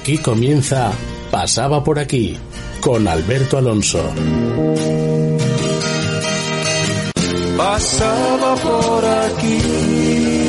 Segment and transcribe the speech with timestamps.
[0.00, 0.92] Aquí comienza
[1.30, 2.34] Pasaba por aquí
[2.80, 4.02] con Alberto Alonso.
[7.58, 10.40] Pasaba por aquí.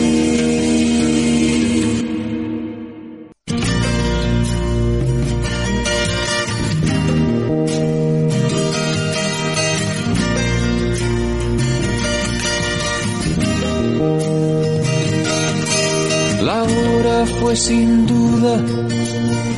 [17.53, 18.63] Sin duda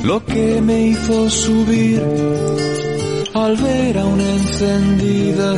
[0.03, 2.03] lo que me hizo subir
[3.33, 5.57] al ver aún encendida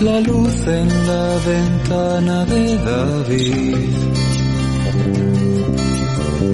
[0.00, 3.76] la luz en la ventana de David.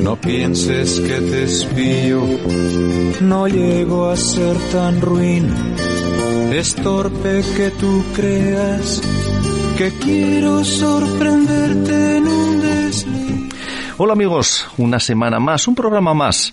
[0.03, 2.21] No pienses que te espío,
[3.21, 5.49] no llego a ser tan ruin,
[6.53, 9.01] es torpe que tú creas
[9.79, 13.49] que quiero sorprenderte en un desliz.
[13.97, 16.53] Hola amigos, una semana más, un programa más,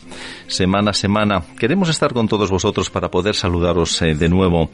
[0.49, 1.43] semana a semana.
[1.57, 4.69] Queremos estar con todos vosotros para poder saludaros eh, de nuevo.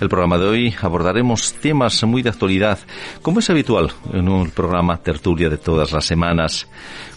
[0.00, 2.78] El programa de hoy abordaremos temas muy de actualidad,
[3.22, 6.68] como es habitual en un programa tertulia de todas las semanas.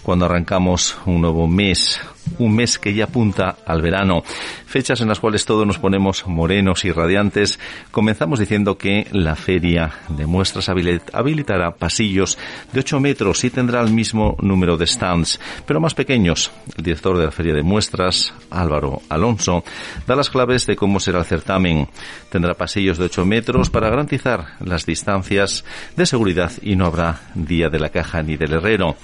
[0.03, 1.99] Cuando arrancamos un nuevo mes,
[2.39, 4.23] un mes que ya apunta al verano,
[4.65, 7.59] fechas en las cuales todos nos ponemos morenos y radiantes,
[7.91, 12.37] comenzamos diciendo que la feria de muestras habilitará pasillos
[12.71, 16.51] de 8 metros y tendrá el mismo número de stands, pero más pequeños.
[16.77, 19.63] El director de la feria de muestras, Álvaro Alonso,
[20.07, 21.87] da las claves de cómo será el certamen.
[22.29, 25.63] Tendrá pasillos de 8 metros para garantizar las distancias
[25.95, 28.95] de seguridad y no habrá día de la caja ni del herrero.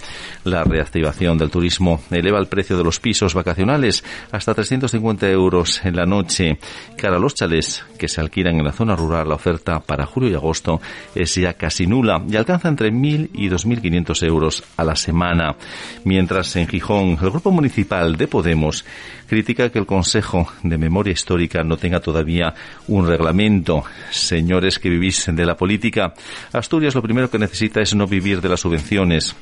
[0.43, 5.95] La reactivación del turismo eleva el precio de los pisos vacacionales hasta 350 euros en
[5.95, 6.59] la noche.
[6.97, 10.29] Cara a los chalés que se alquilan en la zona rural, la oferta para julio
[10.29, 10.81] y agosto
[11.15, 15.55] es ya casi nula y alcanza entre 1.000 y 2.500 euros a la semana.
[16.03, 18.85] Mientras en Gijón, el Grupo Municipal de Podemos
[19.27, 22.53] critica que el Consejo de Memoria Histórica no tenga todavía
[22.87, 23.83] un reglamento.
[24.09, 26.13] Señores que vivís de la política,
[26.51, 29.35] Asturias lo primero que necesita es no vivir de las subvenciones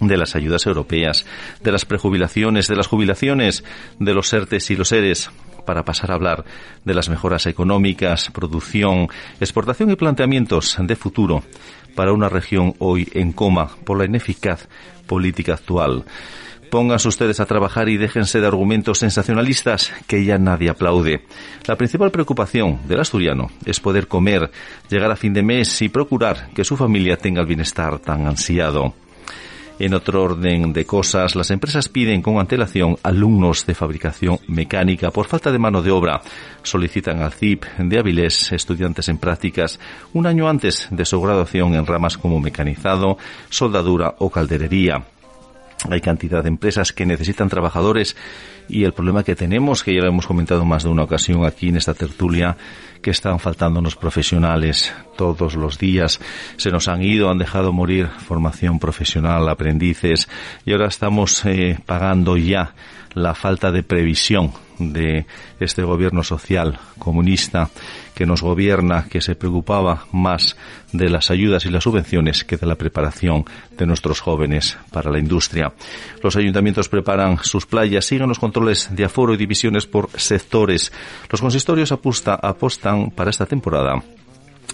[0.00, 1.24] de las ayudas europeas,
[1.62, 3.64] de las prejubilaciones, de las jubilaciones,
[3.98, 5.30] de los ERTES y los ERES,
[5.64, 6.44] para pasar a hablar
[6.84, 9.08] de las mejoras económicas, producción,
[9.40, 11.42] exportación y planteamientos de futuro
[11.94, 14.68] para una región hoy en coma por la ineficaz
[15.06, 16.04] política actual.
[16.70, 21.24] Pónganse ustedes a trabajar y déjense de argumentos sensacionalistas que ya nadie aplaude.
[21.66, 24.50] La principal preocupación del asturiano es poder comer,
[24.90, 28.94] llegar a fin de mes y procurar que su familia tenga el bienestar tan ansiado.
[29.78, 35.26] En otro orden de cosas, las empresas piden con antelación alumnos de fabricación mecánica por
[35.26, 36.22] falta de mano de obra.
[36.62, 39.78] Solicitan al CIP de Avilés estudiantes en prácticas
[40.14, 43.18] un año antes de su graduación en ramas como mecanizado,
[43.50, 45.04] soldadura o calderería.
[45.90, 48.16] Hay cantidad de empresas que necesitan trabajadores
[48.68, 51.68] y el problema que tenemos, que ya lo hemos comentado más de una ocasión aquí
[51.68, 52.56] en esta tertulia,
[53.06, 56.18] que están faltándonos profesionales todos los días.
[56.56, 60.28] Se nos han ido, han dejado morir formación profesional, aprendices
[60.64, 62.74] y ahora estamos eh, pagando ya
[63.14, 64.50] la falta de previsión
[64.80, 65.24] de
[65.60, 67.70] este gobierno social comunista
[68.16, 70.56] que nos gobierna, que se preocupaba más
[70.90, 73.44] de las ayudas y las subvenciones que de la preparación
[73.76, 75.74] de nuestros jóvenes para la industria.
[76.22, 80.92] Los ayuntamientos preparan sus playas, siguen los controles de aforo y divisiones por sectores.
[81.30, 84.02] Los consistorios apostan para esta temporada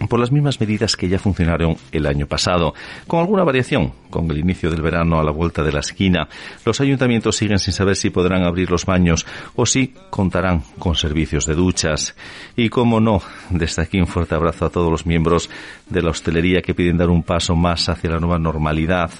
[0.08, 2.74] por las mismas medidas que ya funcionaron el año pasado,
[3.06, 3.92] con alguna variación.
[4.10, 6.28] Con el inicio del verano a la vuelta de la esquina,
[6.66, 9.26] los ayuntamientos siguen sin saber si podrán abrir los baños
[9.56, 12.14] o si contarán con servicios de duchas.
[12.54, 15.48] Y como no, desde aquí un fuerte abrazo a todos los miembros
[15.88, 19.10] de la hostelería que piden dar un paso más hacia la nueva normalidad.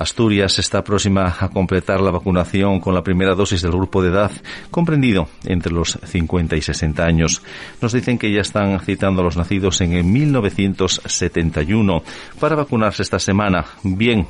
[0.00, 4.30] Asturias está próxima a completar la vacunación con la primera dosis del grupo de edad
[4.70, 7.42] comprendido entre los 50 y 60 años.
[7.82, 12.02] Nos dicen que ya están citando a los nacidos en el 1971
[12.40, 13.66] para vacunarse esta semana.
[13.82, 14.26] Bien,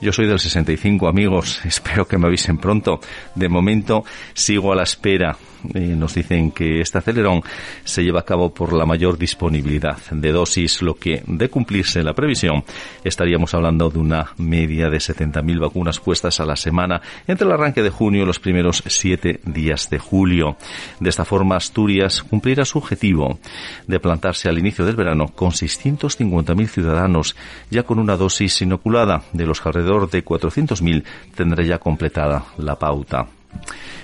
[0.00, 1.60] yo soy del 65, amigos.
[1.66, 2.98] Espero que me avisen pronto.
[3.34, 4.02] De momento
[4.32, 5.36] sigo a la espera
[5.74, 7.42] nos dicen que este acelerón
[7.84, 12.14] se lleva a cabo por la mayor disponibilidad de dosis, lo que, de cumplirse la
[12.14, 12.64] previsión,
[13.04, 17.82] estaríamos hablando de una media de 70.000 vacunas puestas a la semana entre el arranque
[17.82, 20.56] de junio y los primeros siete días de julio.
[21.00, 23.38] De esta forma, Asturias cumplirá su objetivo
[23.86, 27.36] de plantarse al inicio del verano con 650.000 ciudadanos
[27.70, 31.04] ya con una dosis inoculada, de los que alrededor de 400.000
[31.34, 33.35] tendrá ya completada la pauta.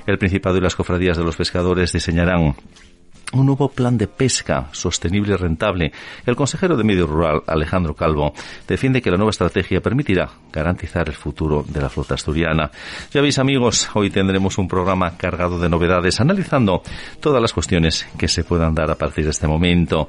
[0.06, 2.54] El Principado y las cofradías de los pescadores diseñarán
[3.32, 5.92] un nuevo plan de pesca sostenible y rentable.
[6.26, 8.34] El consejero de Medio Rural, Alejandro Calvo,
[8.66, 12.70] defiende que la nueva estrategia permitirá garantizar el futuro de la flota asturiana.
[13.10, 16.82] Ya veis, amigos, hoy tendremos un programa cargado de novedades, analizando
[17.20, 20.08] todas las cuestiones que se puedan dar a partir de este momento.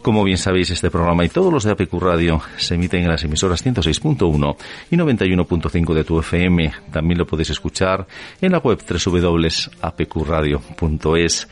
[0.00, 3.22] Como bien sabéis, este programa y todos los de APQ Radio se emiten en las
[3.22, 4.56] emisoras 106.1
[4.90, 6.72] y 91.5 de tu FM.
[6.90, 8.08] También lo podéis escuchar
[8.40, 11.48] en la web www.apqradio.es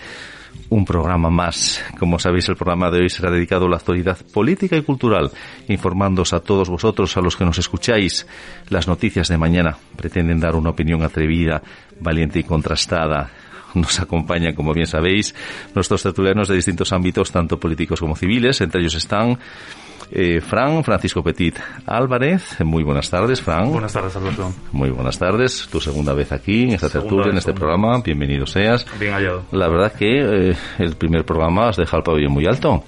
[0.71, 1.85] un programa más.
[1.99, 5.31] Como sabéis, el programa de hoy será dedicado a la actualidad política y cultural,
[5.69, 8.27] informándoos a todos vosotros, a los que nos escucháis.
[8.69, 11.63] Las noticias de mañana pretenden dar una opinión atrevida,
[12.01, 13.31] valiente y contrastada.
[13.75, 15.35] Nos acompañan, como bien sabéis,
[15.75, 18.61] nuestros tertulianos de distintos ámbitos, tanto políticos como civiles.
[18.61, 19.39] Entre ellos están
[20.11, 22.61] eh, Fran Francisco Petit Álvarez.
[22.65, 23.71] Muy buenas tardes, Fran.
[23.71, 24.53] Buenas tardes, Alberto.
[24.73, 25.69] Muy buenas tardes.
[25.71, 28.01] Tu segunda vez aquí en esta tertulia, en este programa.
[28.05, 28.87] Bienvenido seas.
[28.99, 29.45] Bien hallado.
[29.53, 32.83] La verdad que eh, el primer programa has dejado el pabellón muy alto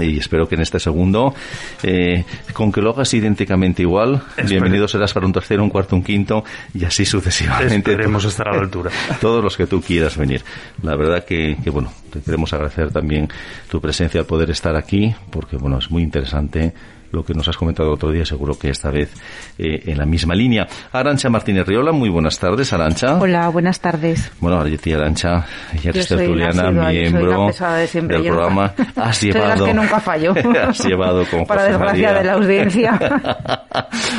[0.00, 1.34] y espero que en este segundo,
[1.82, 6.02] eh, con que lo hagas idénticamente igual, bienvenido serás para un tercero, un cuarto, un
[6.02, 6.44] quinto
[6.74, 7.90] y así sucesivamente.
[7.90, 8.90] Esperemos estar a la altura.
[9.20, 10.42] Todos los que tú quieras venir.
[10.82, 13.28] La verdad que, que, bueno, te queremos agradecer también
[13.68, 16.72] tu presencia al poder estar aquí, porque bueno, es muy interesante
[17.12, 19.12] lo que nos has comentado otro día, seguro que esta vez
[19.58, 20.66] eh, en la misma línea.
[20.90, 23.18] Arancha Martínez Riola, muy buenas tardes, Arancha.
[23.18, 24.32] Hola, buenas tardes.
[24.40, 25.46] Bueno, Arancha,
[25.82, 28.72] ya eres tertuliana, miembro de siempre, del programa.
[28.96, 29.66] Has llevado...
[29.66, 30.34] que nunca fallo.
[30.68, 32.98] has llevado con Para desgracia de la audiencia.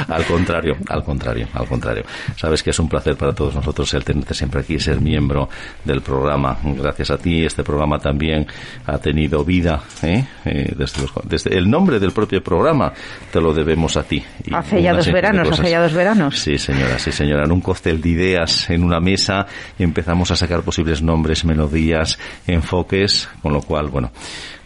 [0.07, 2.04] al contrario, al contrario, al contrario.
[2.36, 5.50] Sabes que es un placer para todos nosotros el tenerte siempre aquí, ser miembro
[5.84, 6.57] del programa.
[6.63, 8.46] Gracias a ti, este programa también
[8.86, 10.25] ha tenido vida, ¿eh?
[10.46, 12.83] Eh, desde, los, desde el nombre del propio programa
[13.32, 14.24] te lo debemos a ti.
[14.52, 16.40] hace ya dos veranos, hace ya dos veranos.
[16.40, 17.44] Sí, señora, sí, señora.
[17.46, 19.46] En un cóctel de ideas, en una mesa,
[19.78, 24.12] empezamos a sacar posibles nombres, melodías, enfoques, con lo cual, bueno,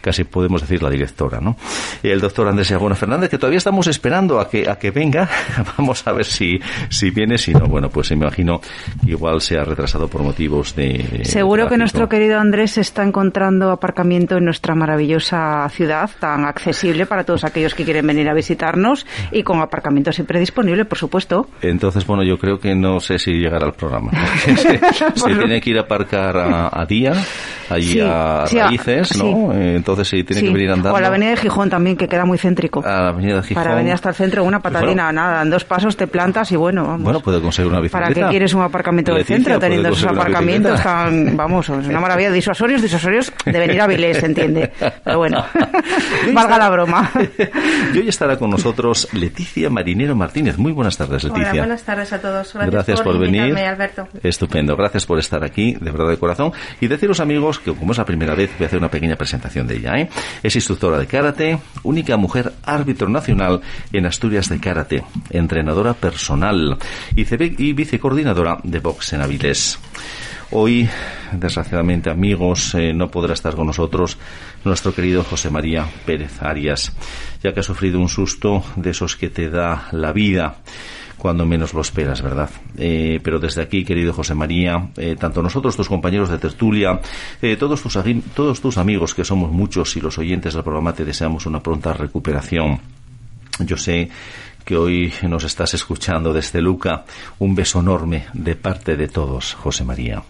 [0.00, 1.56] casi podemos decir la directora, ¿no?
[2.02, 5.28] El doctor Andrés Agona Fernández, que todavía estamos esperando a que, a que venga.
[5.78, 6.58] Vamos a ver si,
[6.88, 8.60] si viene, si no, bueno, pues me imagino
[9.04, 11.22] que igual se ha retrasado por motivos de...
[11.24, 17.24] Seguro que nuestro querido Andrés está encontrando aparcamiento en nuestra maravillosa ciudad, tan accesible para
[17.24, 21.48] todos aquellos que quieren venir a visitarnos y con aparcamiento siempre disponible, por supuesto.
[21.62, 24.12] Entonces, bueno, yo creo que no sé si llegará al programa.
[24.44, 27.12] se, tiene que ir a aparcar a, día,
[27.70, 29.52] allí a raíces, ¿no?
[29.52, 30.92] entonces sí, tiene que venir andando.
[30.92, 32.82] O a la avenida de Gijón también, que queda muy céntrico.
[32.84, 33.62] A la avenida de Gijón.
[33.62, 36.84] Para venir hasta el centro, una patadina, nada, en dos pasos te plantas y bueno,
[36.84, 37.02] vamos.
[37.02, 38.06] Bueno, puede conseguir una bicicleta.
[38.06, 42.30] ¿Para qué quieres un aparcamiento del centro teniendo esos aparcamientos tan, vamos, es una maravilla,
[42.30, 44.70] disuasorios, disuasorios de venir a Vilés, se entiende.
[45.04, 45.44] Pero bueno,
[46.32, 47.10] valga la broma.
[47.94, 50.58] y hoy estará con nosotros Leticia Marinero Martínez.
[50.58, 51.50] Muy buenas tardes, Leticia.
[51.50, 52.54] Hola, buenas tardes a todos.
[52.54, 53.56] Gracias, Gracias por, por venir.
[53.58, 54.08] Alberto.
[54.22, 56.52] Estupendo, gracias por estar aquí, de verdad de corazón.
[56.80, 59.66] Y deciros, amigos, que como es la primera vez, voy a hacer una pequeña presentación
[59.66, 60.08] de ¿eh?
[60.42, 63.60] Es instructora de karate, única mujer árbitro nacional
[63.92, 66.78] en Asturias de karate, entrenadora personal
[67.14, 69.78] y, vicecoordinadora de box en Avilés.
[70.50, 70.88] Hoy,
[71.32, 74.16] desgraciadamente, amigos, eh, no podrá estar con nosotros
[74.64, 76.92] nuestro querido José María Pérez Arias,
[77.42, 80.56] ya que ha sufrido un susto de esos que te da la vida
[81.18, 82.48] cuando menos lo esperas, ¿verdad?
[82.76, 87.00] Eh, pero desde aquí, querido José María, eh, tanto nosotros, tus compañeros de tertulia,
[87.42, 87.98] eh, todos, tus,
[88.34, 91.92] todos tus amigos, que somos muchos, y los oyentes del programa, te deseamos una pronta
[91.92, 92.80] recuperación.
[93.60, 94.08] Yo sé
[94.64, 97.04] que hoy nos estás escuchando desde Luca.
[97.38, 100.22] Un beso enorme de parte de todos, José María.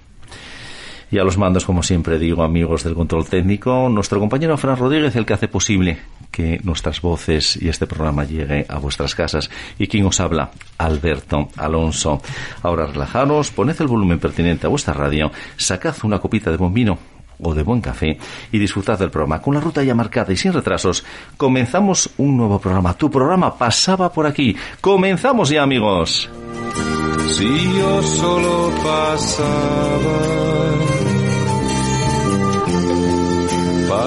[1.11, 5.17] Y a los mandos, como siempre digo, amigos del control técnico, nuestro compañero Fran Rodríguez,
[5.17, 5.99] el que hace posible
[6.31, 9.51] que nuestras voces y este programa llegue a vuestras casas.
[9.79, 12.21] Y quien os habla, Alberto Alonso.
[12.63, 16.99] Ahora relajaros, poned el volumen pertinente a vuestra radio, sacad una copita de buen vino
[17.41, 18.19] o de buen café
[18.53, 19.41] y disfrutad del programa.
[19.41, 21.05] Con la ruta ya marcada y sin retrasos,
[21.37, 22.95] comenzamos un nuevo programa.
[22.95, 24.55] Tu programa pasaba por aquí.
[24.81, 26.29] Comenzamos ya, amigos.
[27.29, 30.49] Si yo solo pasaba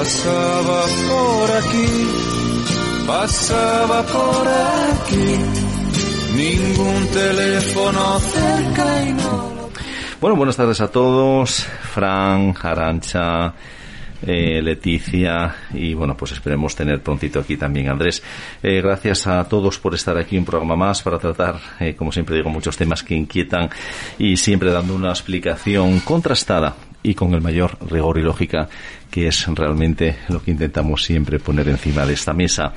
[0.01, 1.85] Pasaba por aquí,
[3.05, 5.37] pasaba por aquí,
[6.35, 9.69] ningún teléfono cerca y no.
[10.19, 11.67] Bueno, buenas tardes a todos.
[11.93, 13.53] Fran, Arancha,
[14.23, 18.23] eh, Leticia y bueno, pues esperemos tener prontito aquí también Andrés.
[18.63, 22.37] Eh, gracias a todos por estar aquí un programa más para tratar, eh, como siempre
[22.37, 23.69] digo, muchos temas que inquietan
[24.17, 28.69] y siempre dando una explicación contrastada y con el mayor rigor y lógica
[29.09, 32.73] que es realmente lo que intentamos siempre poner encima de esta mesa.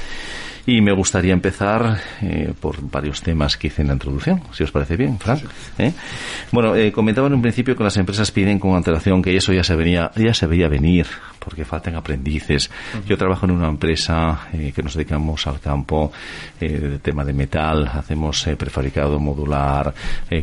[0.66, 4.70] Y me gustaría empezar eh, por varios temas que hice en la introducción, si os
[4.70, 5.42] parece bien, Frank.
[5.78, 5.92] ¿Eh?
[6.52, 9.62] Bueno, eh, comentaba en un principio que las empresas piden con antelación que eso ya
[9.62, 11.06] se venía, ya se veía venir,
[11.38, 12.70] porque faltan aprendices.
[13.06, 16.10] Yo trabajo en una empresa que nos dedicamos al campo
[16.58, 19.92] del tema de metal, hacemos prefabricado modular,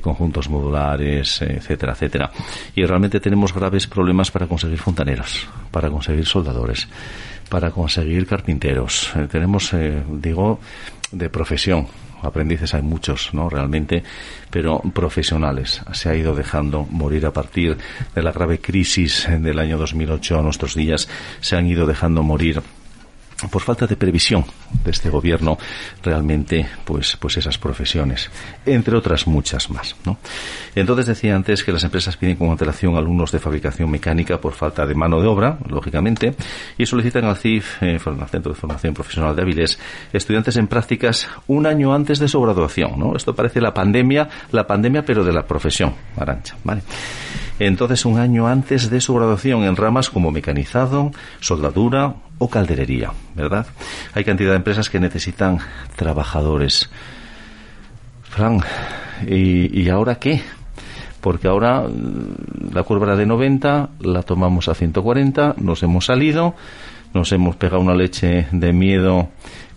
[0.02, 2.32] conjuntos modulares, etcétera, etcétera.
[2.76, 6.88] Y realmente tenemos graves problemas para conseguir fontaneros, para conseguir soldadores
[7.52, 9.12] para conseguir carpinteros.
[9.14, 10.62] Eh, tenemos, eh, digo,
[11.12, 11.86] de profesión.
[12.24, 13.50] Aprendices hay muchos, ¿no?
[13.50, 14.04] Realmente,
[14.50, 15.82] pero profesionales.
[15.92, 17.78] Se ha ido dejando morir a partir
[18.16, 21.10] de la grave crisis del año 2008 a nuestros días.
[21.42, 22.62] Se han ido dejando morir
[23.50, 24.46] por falta de previsión
[24.84, 25.58] de este gobierno
[26.04, 28.30] realmente pues pues esas profesiones
[28.66, 30.18] entre otras muchas más ¿no?
[30.76, 34.86] entonces decía antes que las empresas piden con antelación alumnos de fabricación mecánica por falta
[34.86, 36.36] de mano de obra lógicamente
[36.78, 39.80] y solicitan al CIF eh, al Centro de Formación Profesional de Avilés
[40.14, 43.16] estudiantes en prácticas un año antes de su graduación ¿no?
[43.16, 46.82] esto parece la pandemia la pandemia pero de la profesión Arancha ¿vale?
[47.60, 53.68] entonces un año antes de su graduación en ramas como mecanizado soldadura o calderería, ¿verdad?
[54.16, 55.60] Hay cantidad de empresas que necesitan
[55.96, 56.90] trabajadores.
[58.24, 58.62] Fran,
[59.28, 60.42] ¿y, ahora qué?
[61.22, 66.56] Porque ahora mm, la curva era de 90, la tomamos a 140, nos hemos salido,
[67.14, 69.30] nos hemos pegado una leche de miedo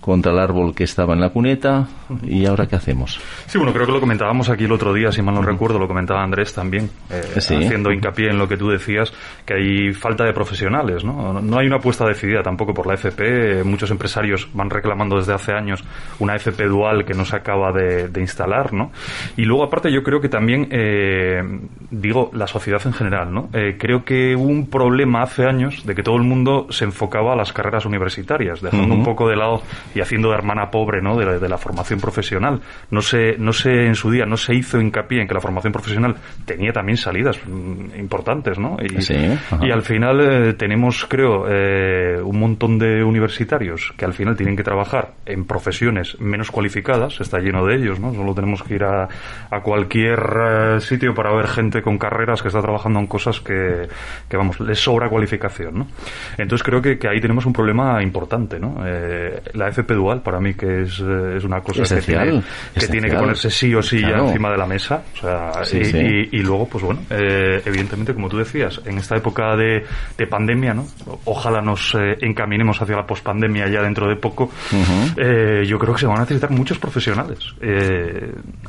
[0.04, 1.86] contra el árbol que estaba en la cuneta
[2.24, 3.18] y ahora qué hacemos.
[3.46, 5.88] Sí, bueno, creo que lo comentábamos aquí el otro día, si mal no recuerdo, lo
[5.88, 9.12] comentaba Andrés también, eh, haciendo hincapié en lo que tú decías,
[9.46, 11.40] que hay falta de profesionales, ¿no?
[11.40, 15.52] No hay una apuesta decidida tampoco por la FP, muchos empresarios van reclamando desde hace
[15.52, 15.82] años
[16.18, 18.90] una FP dual que no se acaba de, instalar, ¿no?
[19.36, 21.42] Y luego aparte yo creo que también, eh,
[21.90, 23.48] digo, la sociedad en general, ¿no?
[23.52, 27.32] Eh, creo que hubo un problema hace años de que todo el mundo se enfocaba
[27.32, 29.62] a las carreras universitarias, dejando un poco de lado
[29.94, 31.16] y haciendo de hermana pobre ¿no?
[31.16, 32.60] de, la formación profesional.
[32.90, 35.72] No se, no se, en su día, no se hizo hincapié en que la formación
[35.72, 38.76] profesional tenía también salidas mm, importantes, ¿no?
[38.80, 44.56] Y, al final eh, tenemos, creo, eh, un montón de universitarios que al final tienen
[44.56, 48.12] que trabajar en profesiones menos cualificadas, está lleno de ellos, ¿no?
[48.14, 49.08] Solo tenemos que ir a,
[49.50, 53.88] a cualquier eh, sitio para ver gente con carreras que está trabajando en cosas que,
[54.28, 55.86] que vamos, les sobra cualificación, ¿no?
[56.38, 58.74] Entonces creo que, que ahí tenemos un problema importante, ¿no?
[59.54, 62.42] la dual para mí que es, eh, es una cosa esencial,
[62.74, 65.02] que, tiene, que ponerse sí o sí ya encima de la mesa.
[65.14, 69.84] O sea, y, luego, pues bueno, eh, evidentemente, como tú decías, en esta época de,
[70.16, 70.86] de pandemia, ¿no?
[71.24, 74.50] Ojalá nos eh, encaminemos hacia la pospandemia ya dentro de poco.
[74.74, 77.38] yo creo que se van a necesitar muchos profesionales.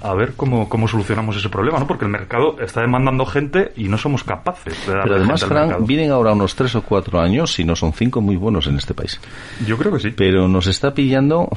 [0.01, 1.87] a ver cómo, cómo solucionamos ese problema, ¿no?
[1.87, 6.11] Porque el mercado está demandando gente y no somos capaces de Pero además, Frank, vienen
[6.11, 9.19] ahora unos tres o cuatro años y no son cinco muy buenos en este país.
[9.65, 10.09] Yo creo que sí.
[10.15, 11.49] Pero nos está pidiendo pillando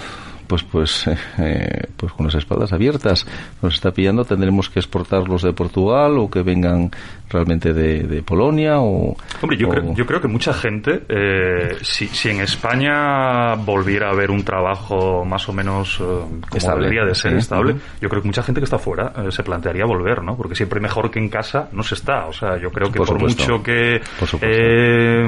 [0.49, 1.07] pues pues
[1.39, 3.27] eh, pues con las espaldas abiertas.
[3.63, 6.91] Nos está pillando tendremos que exportarlos de Portugal o que vengan
[7.31, 12.31] realmente de, Polonia o hombre yo creo yo creo que mucha gente eh, si, si
[12.31, 16.05] en España volviera a haber un trabajo más o menos eh,
[16.51, 19.85] como debería de ser estable yo creo que mucha gente que está fuera se plantearía
[19.85, 22.27] volver no porque siempre mejor que en casa no se está.
[22.27, 24.01] O sea yo creo que por, mucho que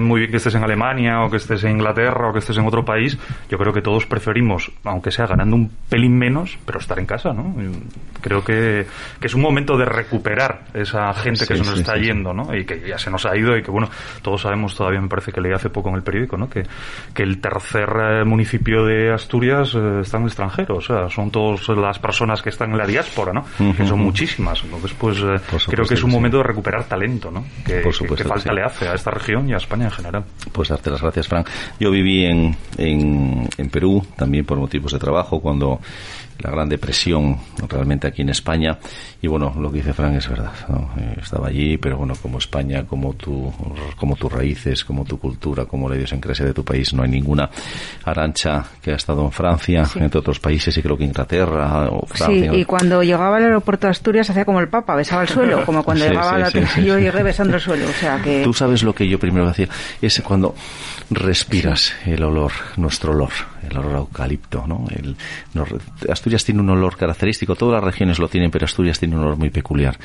[0.00, 2.66] muy bien que estés en Alemania o que estés en Inglaterra o que estés en
[2.66, 6.98] otro país yo creo que todos preferimos aunque sea ganando un pelín menos, pero estar
[6.98, 7.54] en casa, ¿no?
[8.20, 8.86] Creo que,
[9.20, 12.54] que es un momento de recuperar esa gente que se nos está yendo, ¿no?
[12.54, 13.88] Y que ya se nos ha ido y que, bueno,
[14.22, 16.48] todos sabemos, todavía me parece que leí hace poco en el periódico, ¿no?
[16.48, 16.62] Que,
[17.14, 21.30] que el tercer eh, municipio de Asturias eh, está en el extranjero, o sea, son
[21.30, 23.44] todas las personas que están en la diáspora, ¿no?
[23.76, 24.62] Que son muchísimas.
[24.64, 27.44] Entonces, pues eh, creo que es un momento de recuperar talento, ¿no?
[27.64, 30.24] Que, que falta le hace a esta región y a España en general.
[30.52, 31.48] Pues darte las gracias, Frank.
[31.78, 35.80] Yo viví en, en, en Perú también por motivos de trabajo cuando
[36.38, 37.36] la Gran Depresión
[37.68, 38.78] realmente aquí en España.
[39.22, 40.52] Y bueno, lo que dice Frank es verdad.
[40.98, 43.52] Eh, estaba allí, pero bueno, como España, como, tu,
[43.96, 47.50] como tus raíces, como tu cultura, como la idiosincrasia de tu país, no hay ninguna
[48.04, 52.50] arancha que ha estado en Francia, entre otros países, y creo que Inglaterra o Francia.
[52.50, 55.62] Sí, y cuando llegaba al aeropuerto de Asturias hacía como el Papa, besaba el suelo,
[55.66, 57.88] como cuando llegaba a la yo llegué besando el suelo.
[57.88, 58.42] O sea que...
[58.42, 59.68] Tú sabes lo que yo primero hacía,
[60.00, 60.54] es cuando
[61.10, 63.32] respiras el olor, nuestro olor,
[63.68, 64.86] el olor eucalipto, ¿no?
[64.90, 65.16] El,
[66.08, 69.36] Asturias tiene un olor característico, todas las regiones lo tienen, pero Asturias tiene un olor
[69.36, 69.98] muy peculiar.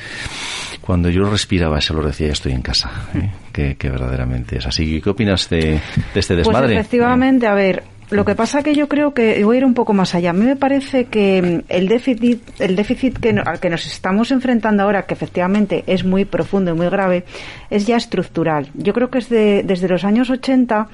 [0.80, 3.30] Cuando yo respiraba ese olor decía, ya estoy en casa, ¿eh?
[3.78, 5.00] que, verdaderamente es así.
[5.00, 5.76] ¿Qué opinas de,
[6.14, 6.74] este pues desmadre?
[6.74, 9.74] Pues efectivamente, a ver, Lo que pasa que yo creo que voy a ir un
[9.74, 10.30] poco más allá.
[10.30, 14.84] A mí me parece que el déficit, el déficit que, al que nos estamos enfrentando
[14.84, 17.24] ahora, que efectivamente es muy profundo y muy grave,
[17.68, 18.70] es ya estructural.
[18.74, 20.88] Yo creo que es desde los años 80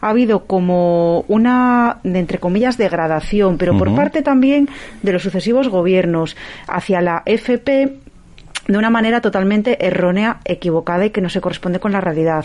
[0.00, 4.68] ha habido como una, entre comillas, degradación, pero por parte también
[5.02, 8.07] de los sucesivos gobiernos hacia la FP
[8.68, 12.44] de una manera totalmente errónea, equivocada y que no se corresponde con la realidad.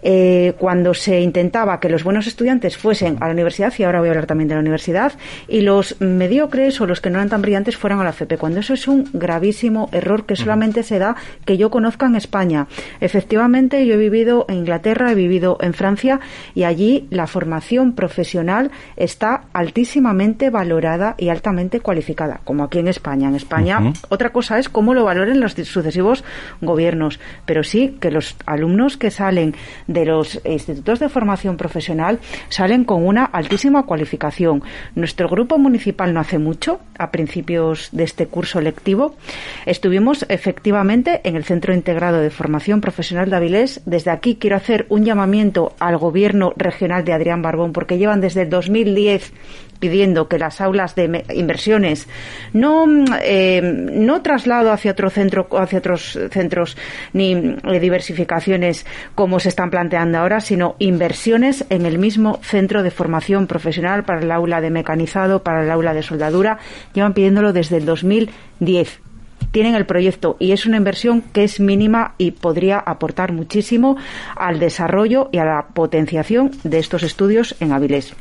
[0.00, 4.08] Eh, cuando se intentaba que los buenos estudiantes fuesen a la universidad, y ahora voy
[4.08, 5.12] a hablar también de la universidad,
[5.48, 8.60] y los mediocres o los que no eran tan brillantes fueran a la FP, cuando
[8.60, 12.68] eso es un gravísimo error que solamente se da que yo conozca en España.
[13.00, 16.20] Efectivamente, yo he vivido en Inglaterra, he vivido en Francia
[16.54, 23.28] y allí la formación profesional está altísimamente valorada y altamente cualificada, como aquí en España.
[23.28, 26.24] En España, otra cosa es cómo lo valoren los sucesivos
[26.60, 29.54] gobiernos, pero sí que los alumnos que salen
[29.86, 34.62] de los institutos de formación profesional salen con una altísima cualificación.
[34.94, 39.16] Nuestro grupo municipal no hace mucho, a principios de este curso lectivo,
[39.66, 43.80] estuvimos efectivamente en el Centro Integrado de Formación Profesional de Avilés.
[43.86, 48.42] Desde aquí quiero hacer un llamamiento al gobierno regional de Adrián Barbón, porque llevan desde
[48.42, 49.32] el 2010
[49.78, 52.08] pidiendo que las aulas de inversiones
[52.52, 52.86] no,
[53.22, 56.76] eh, no traslado hacia otro centro, hacia otros centros
[57.12, 62.90] ni eh, diversificaciones como se están planteando ahora, sino inversiones en el mismo centro de
[62.90, 66.58] formación profesional para el aula de mecanizado, para el aula de soldadura.
[66.94, 69.00] Llevan pidiéndolo desde el 2010
[69.50, 73.96] tienen el proyecto y es una inversión que es mínima y podría aportar muchísimo
[74.34, 78.14] al desarrollo y a la potenciación de estos estudios en Avilés.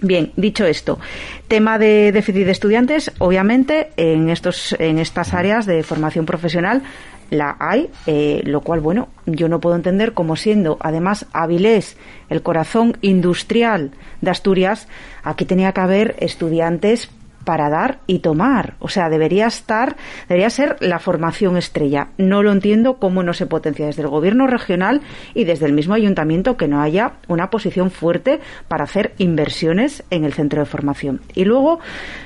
[0.00, 1.00] Bien, dicho esto,
[1.48, 6.82] tema de déficit de estudiantes, obviamente en estos en estas áreas de formación profesional
[7.30, 11.96] la hay, eh, lo cual, bueno, yo no puedo entender cómo siendo, además, Avilés,
[12.30, 13.90] el corazón industrial
[14.20, 14.88] de Asturias,
[15.22, 17.10] aquí tenía que haber estudiantes
[17.44, 18.74] para dar y tomar.
[18.78, 19.96] O sea, debería estar,
[20.28, 22.08] debería ser la formación estrella.
[22.18, 25.00] No lo entiendo cómo no se potencia desde el gobierno regional
[25.34, 30.24] y desde el mismo ayuntamiento que no haya una posición fuerte para hacer inversiones en
[30.24, 31.20] el centro de formación.
[31.34, 31.80] Y luego,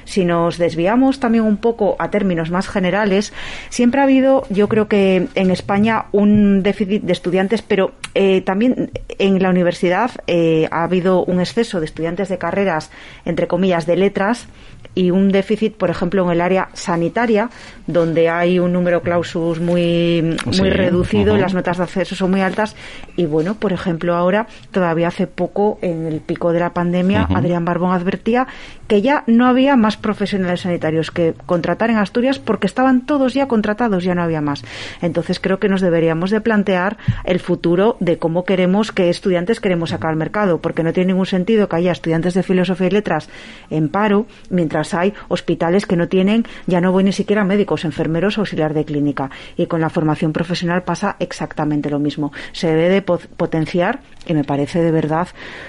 [0.04, 3.32] si nos desviamos también un poco a términos más generales,
[3.68, 8.90] siempre ha habido, yo creo que en España, un déficit de estudiantes, pero eh, también
[9.18, 12.90] en la universidad eh, ha habido un exceso de estudiantes de carreras,
[13.24, 14.48] entre comillas, de letras
[14.94, 17.50] y un déficit, por ejemplo, en el área sanitaria,
[17.86, 22.40] donde hay un número clausus muy, muy reducido y las notas de acceso son muy
[22.40, 22.76] altas.
[23.16, 27.64] Y bueno, por ejemplo, ahora, todavía hace poco, en el pico de la pandemia, Adrián
[27.64, 28.46] Barbón advertía
[28.92, 33.48] que ya no había más profesionales sanitarios que contratar en Asturias porque estaban todos ya
[33.48, 34.62] contratados, ya no había más.
[35.00, 39.88] Entonces creo que nos deberíamos de plantear el futuro de cómo queremos, qué estudiantes queremos
[39.88, 43.30] sacar al mercado, porque no tiene ningún sentido que haya estudiantes de filosofía y letras
[43.70, 48.36] en paro mientras hay hospitales que no tienen, ya no voy ni siquiera médicos, enfermeros
[48.36, 49.30] o auxiliar de clínica.
[49.56, 52.30] Y con la formación profesional pasa exactamente lo mismo.
[52.52, 55.28] Se debe de potenciar y me parece de verdad,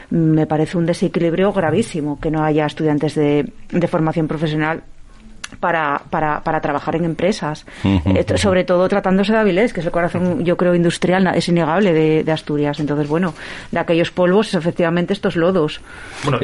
[0.09, 3.51] me parece un desequilibrio gravísimo que no haya estudiantes de,
[3.89, 4.83] formación profesional
[5.59, 9.91] para, para, para trabajar en empresas, eh, sobre todo tratándose de Avilés, que es el
[9.91, 12.79] corazón, yo creo, industrial, es innegable de, Asturias.
[12.79, 13.33] Entonces, bueno,
[13.71, 15.81] de aquellos polvos, efectivamente, estos lodos.
[16.23, 16.39] Bueno,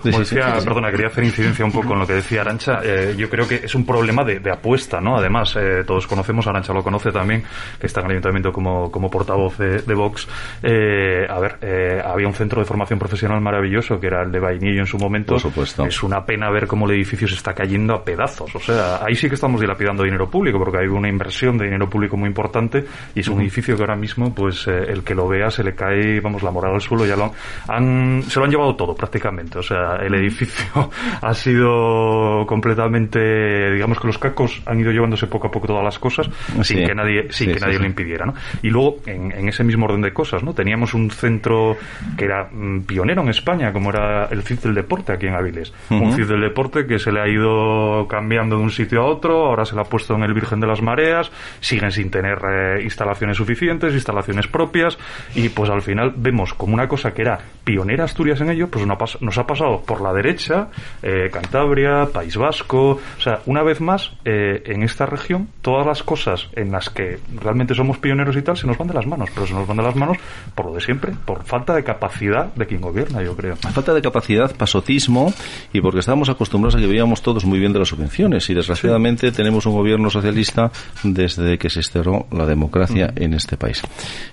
[0.00, 2.80] como decía, perdona, quería hacer incidencia un poco en lo que decía Arancha.
[2.84, 5.16] Eh, yo creo que es un problema de, apuesta, ¿no?
[5.16, 7.42] Además, eh, todos conocemos, Arancha lo conoce también,
[7.80, 10.28] que está en el ayuntamiento como, como portavoz de, Vox.
[10.62, 14.86] a ver, había un centro de formación profesional maravilloso, que era el de Vainillo en
[14.86, 15.34] su momento.
[15.34, 15.84] Por supuesto.
[15.84, 18.51] Es una pena ver cómo el edificio se está cayendo a pedazos.
[18.54, 21.88] O sea, ahí sí que estamos dilapidando dinero público, porque hay una inversión de dinero
[21.88, 22.84] público muy importante
[23.14, 25.74] y es un edificio que ahora mismo, pues eh, el que lo vea se le
[25.74, 27.06] cae, vamos, la moral al suelo.
[27.06, 27.32] Ya lo
[27.68, 29.58] han, se lo han llevado todo prácticamente.
[29.58, 30.90] O sea, el edificio
[31.22, 35.98] ha sido completamente, digamos que los cacos han ido llevándose poco a poco todas las
[35.98, 36.28] cosas
[36.62, 38.34] sin que nadie, sin que nadie lo impidiera, ¿no?
[38.62, 40.52] Y luego, en, en, ese mismo orden de cosas, ¿no?
[40.52, 41.76] Teníamos un centro
[42.16, 45.72] que era mm, pionero en España, como era el CID del Deporte aquí en Avilés.
[45.90, 49.46] Un CID del Deporte que se le ha ido cambiando de un sitio a otro,
[49.46, 52.82] ahora se la ha puesto en el Virgen de las Mareas, siguen sin tener eh,
[52.82, 54.96] instalaciones suficientes, instalaciones propias,
[55.34, 58.86] y pues al final vemos como una cosa que era pionera Asturias en ello, pues
[58.86, 60.68] nos ha pasado por la derecha,
[61.02, 66.02] eh, Cantabria, País Vasco, o sea, una vez más, eh, en esta región, todas las
[66.02, 69.28] cosas en las que realmente somos pioneros y tal, se nos van de las manos,
[69.34, 70.16] pero se nos van de las manos
[70.54, 73.56] por lo de siempre, por falta de capacidad de quien gobierna, yo creo.
[73.56, 75.32] Falta de capacidad, pasotismo,
[75.72, 79.32] y porque estábamos acostumbrados a que veíamos todos muy bien de la subvención y desgraciadamente
[79.32, 80.70] tenemos un gobierno socialista
[81.02, 83.82] desde que se instauró la democracia en este país.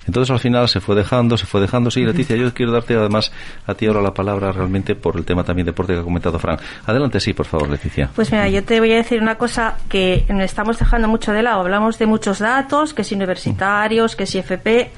[0.06, 1.89] Entonces al final se fue dejando, se fue dejando.
[1.89, 3.32] Sí, Leticia, yo quiero darte además
[3.65, 6.60] a ti ahora la palabra realmente por el tema también deporte que ha comentado Fran.
[6.86, 8.12] Adelante, sí, por favor, Leticia.
[8.13, 11.62] Pues mira, yo te voy a decir una cosa que estamos dejando mucho de lado.
[11.62, 14.91] Hablamos de muchos datos, que si universitarios, que si FP.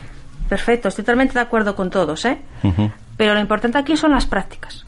[0.50, 2.40] Perfecto, estoy totalmente de acuerdo con todos, ¿eh?
[3.16, 4.86] Pero lo importante aquí son las prácticas.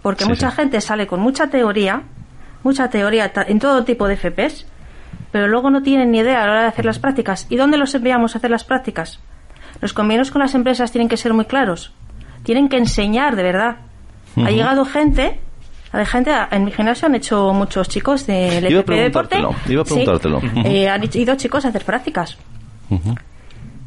[0.00, 2.02] Porque mucha gente sale con mucha teoría,
[2.62, 4.66] mucha teoría en todo tipo de FPs,
[5.32, 7.46] pero luego no tienen ni idea a la hora de hacer las prácticas.
[7.48, 9.20] ¿Y dónde los enviamos a hacer las prácticas?
[9.80, 11.92] Los convenios con las empresas tienen que ser muy claros.
[12.42, 13.76] Tienen que enseñar de verdad.
[14.36, 15.40] Ha llegado gente
[15.92, 19.38] hay gente, en mi gimnasio han hecho muchos chicos del de deporte.
[19.66, 20.40] Iba a preguntártelo.
[20.64, 22.36] Eh, han ido chicos a hacer prácticas.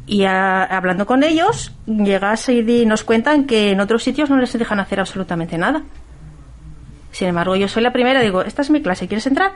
[0.06, 4.80] Y hablando con ellos, llegas y nos cuentan que en otros sitios no les dejan
[4.80, 5.82] hacer absolutamente nada.
[7.12, 9.52] Sin embargo, yo soy la primera, digo, esta es mi clase, ¿quieres entrar?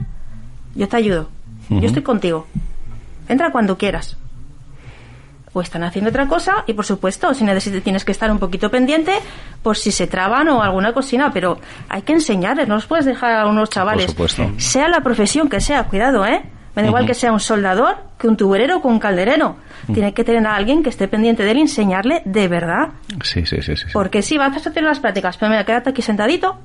[0.75, 1.31] Yo te ayudo.
[1.71, 2.47] Yo estoy contigo.
[3.29, 4.17] Entra cuando quieras.
[5.53, 8.71] O están haciendo otra cosa y, por supuesto, si necesitas, tienes que estar un poquito
[8.71, 9.13] pendiente
[9.63, 13.33] por si se traban o alguna cocina, pero hay que enseñarles, no los puedes dejar
[13.33, 14.15] a unos chavales.
[14.59, 16.43] Sea la profesión que sea, cuidado, ¿eh?
[16.77, 19.57] Me da igual que sea un soldador, que un tuberero, que un calderero.
[19.95, 22.91] Tiene que tener a alguien que esté pendiente de él y enseñarle de verdad.
[23.23, 23.77] Sí, sí, sí.
[23.77, 23.87] sí.
[23.95, 26.59] Porque si vas a hacer las prácticas, pero mira, quédate aquí sentadito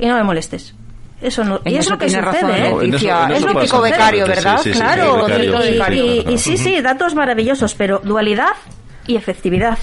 [0.00, 0.74] y no me molestes.
[1.20, 2.74] Eso no, y es lo que sucede, razón, ¿eh?
[3.34, 4.58] es lo típico becario, ¿verdad?
[4.72, 5.26] claro,
[5.92, 8.54] y, sí, sí, datos maravillosos, pero dualidad
[9.06, 9.78] y efectividad.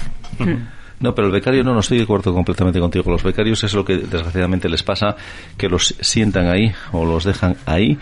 [1.00, 3.08] No, pero el becario no, no estoy de acuerdo completamente contigo.
[3.08, 5.14] Los becarios es lo que desgraciadamente les pasa,
[5.56, 7.96] que los sientan ahí o los dejan ahí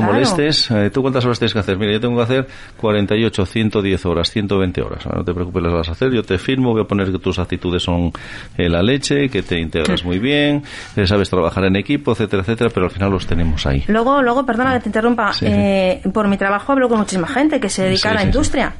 [0.00, 0.70] no molestes.
[0.70, 1.76] Eh, ¿Tú cuántas horas tienes que hacer?
[1.78, 5.06] Mira, yo tengo que hacer 48, 110 horas, 120 horas.
[5.06, 6.12] No te preocupes, las vas a hacer.
[6.12, 8.12] Yo te firmo, voy a poner que tus actitudes son
[8.56, 10.62] eh, la leche, que te integras muy bien,
[10.94, 13.84] que sabes trabajar en equipo, etcétera, etcétera, pero al final los tenemos ahí.
[13.88, 15.32] Luego, luego perdona que te interrumpa.
[15.40, 18.74] Eh, por mi trabajo hablo con muchísima gente que se dedica a la industria.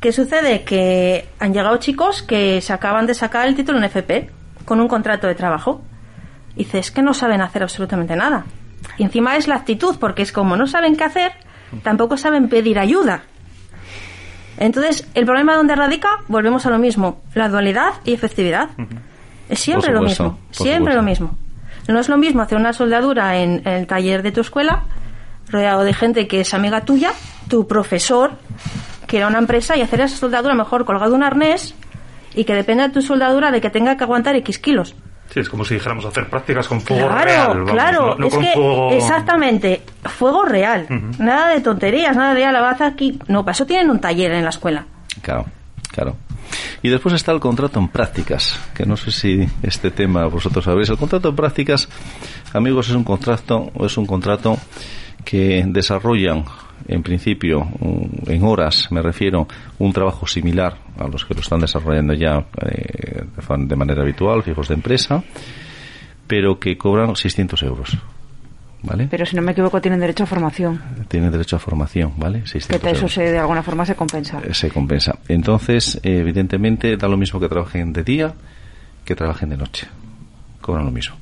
[0.00, 0.62] ¿Qué sucede?
[0.62, 4.30] Que han llegado chicos que se acaban de sacar el título en FP
[4.64, 5.82] con un contrato de trabajo.
[6.56, 8.44] Y dices que no saben hacer absolutamente nada.
[8.98, 11.32] Y encima es la actitud, porque es como no saben qué hacer,
[11.82, 13.22] tampoco saben pedir ayuda.
[14.58, 18.68] Entonces, el problema donde radica, volvemos a lo mismo, la dualidad y efectividad.
[19.48, 21.36] Es siempre lo mismo, siempre lo mismo.
[21.88, 24.84] No es lo mismo hacer una soldadura en, el taller de tu escuela,
[25.48, 27.12] rodeado de gente que es amiga tuya,
[27.48, 28.32] tu profesor,
[29.06, 31.74] que era una empresa, y hacer esa soldadura mejor colgado un arnés
[32.34, 34.94] y que dependa de tu soldadura de que tenga que aguantar X kilos.
[35.32, 37.64] Sí, es como si dijéramos hacer prácticas con fuego real.
[37.64, 40.86] claro, es que exactamente, fuego real.
[41.18, 43.18] Nada de tonterías, nada de alabaza aquí.
[43.28, 44.86] No, para eso tienen un taller en la escuela.
[45.22, 45.46] Claro,
[45.92, 46.16] claro.
[46.82, 50.88] Y después está el contrato en prácticas, que no sé si este tema vosotros sabéis.
[50.88, 51.88] El contrato en prácticas,
[52.52, 54.58] amigos, es un contrato, es un contrato
[55.24, 56.44] que desarrollan
[56.90, 57.68] en principio,
[58.26, 59.46] en horas, me refiero,
[59.78, 63.22] un trabajo similar a los que lo están desarrollando ya eh,
[63.58, 65.22] de manera habitual, fijos de empresa,
[66.26, 67.96] pero que cobran 600 euros.
[68.82, 69.08] ¿Vale?
[69.10, 70.80] Pero si no me equivoco, tienen derecho a formación.
[71.06, 72.42] Tienen derecho a formación, ¿vale?
[72.42, 74.40] que eso se, de alguna forma se compensa.
[74.42, 75.18] Eh, se compensa.
[75.28, 78.34] Entonces, evidentemente, da lo mismo que trabajen de día
[79.04, 79.86] que trabajen de noche.
[80.60, 81.16] Cobran lo mismo.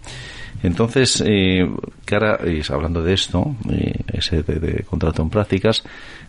[0.62, 1.68] Entonces, eh,
[2.04, 2.38] cara,
[2.70, 5.84] hablando de esto, eh, ese de, contrato en prácticas,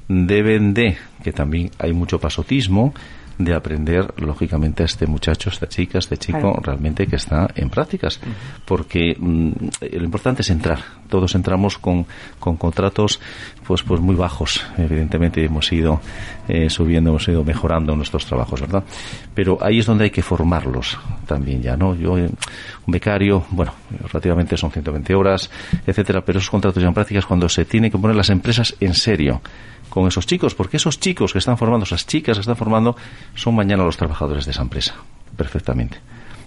[0.07, 2.93] deben de, que también hay mucho pasotismo,
[3.39, 8.19] de aprender, lógicamente, a este muchacho, esta chica, este chico, realmente que está en prácticas.
[8.65, 9.51] Porque mm,
[9.93, 10.79] lo importante es entrar.
[11.07, 12.05] Todos entramos con,
[12.37, 13.21] con contratos
[13.65, 14.61] pues, pues muy bajos.
[14.77, 16.01] Evidentemente hemos ido
[16.49, 18.83] eh, subiendo, hemos ido mejorando nuestros trabajos, ¿verdad?
[19.33, 21.95] Pero ahí es donde hay que formarlos también ya, ¿no?
[21.95, 22.29] Yo, eh,
[22.85, 23.73] un becario, bueno,
[24.11, 25.49] relativamente son 120 horas,
[25.87, 28.93] etcétera, pero esos contratos ya en prácticas cuando se tienen que poner las empresas en
[28.93, 29.41] serio
[29.89, 32.95] con esos chicos, porque esos chicos que están formando, esas chicas que están formando,
[33.35, 34.95] son mañana los trabajadores de esa empresa,
[35.35, 35.97] perfectamente.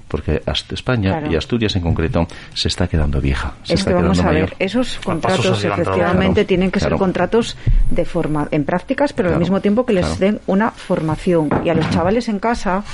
[0.09, 3.55] Porque España y Asturias en concreto se está quedando vieja.
[3.63, 7.57] Se es que vamos a ver, esos contratos efectivamente tienen que ser contratos
[7.91, 11.49] de forma en prácticas, pero al mismo tiempo que les den una formación.
[11.65, 12.85] Y a los chavales en casa,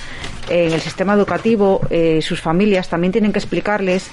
[0.48, 4.11] en el sistema educativo, eh, sus familias también tienen que explicarles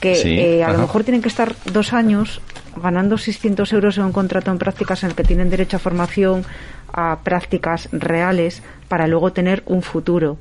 [0.00, 2.40] que eh, a lo mejor tienen que estar dos años
[2.80, 6.44] ganando 600 euros en un contrato en prácticas en el que tienen derecho a formación,
[6.92, 10.38] a prácticas reales, para luego tener un futuro.